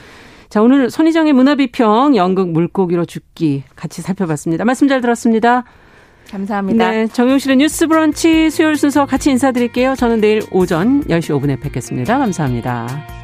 [0.50, 4.66] 자, 오늘 손희정의 문화비평 연극 물고기로 죽기 같이 살펴봤습니다.
[4.66, 5.64] 말씀 잘 들었습니다.
[6.30, 6.92] 감사합니다.
[6.92, 9.96] 네, 정용실의 뉴스 브런치 수요일 순서 같이 인사드릴게요.
[9.96, 12.18] 저는 내일 오전 10시 5분에 뵙겠습니다.
[12.18, 13.21] 감사합니다.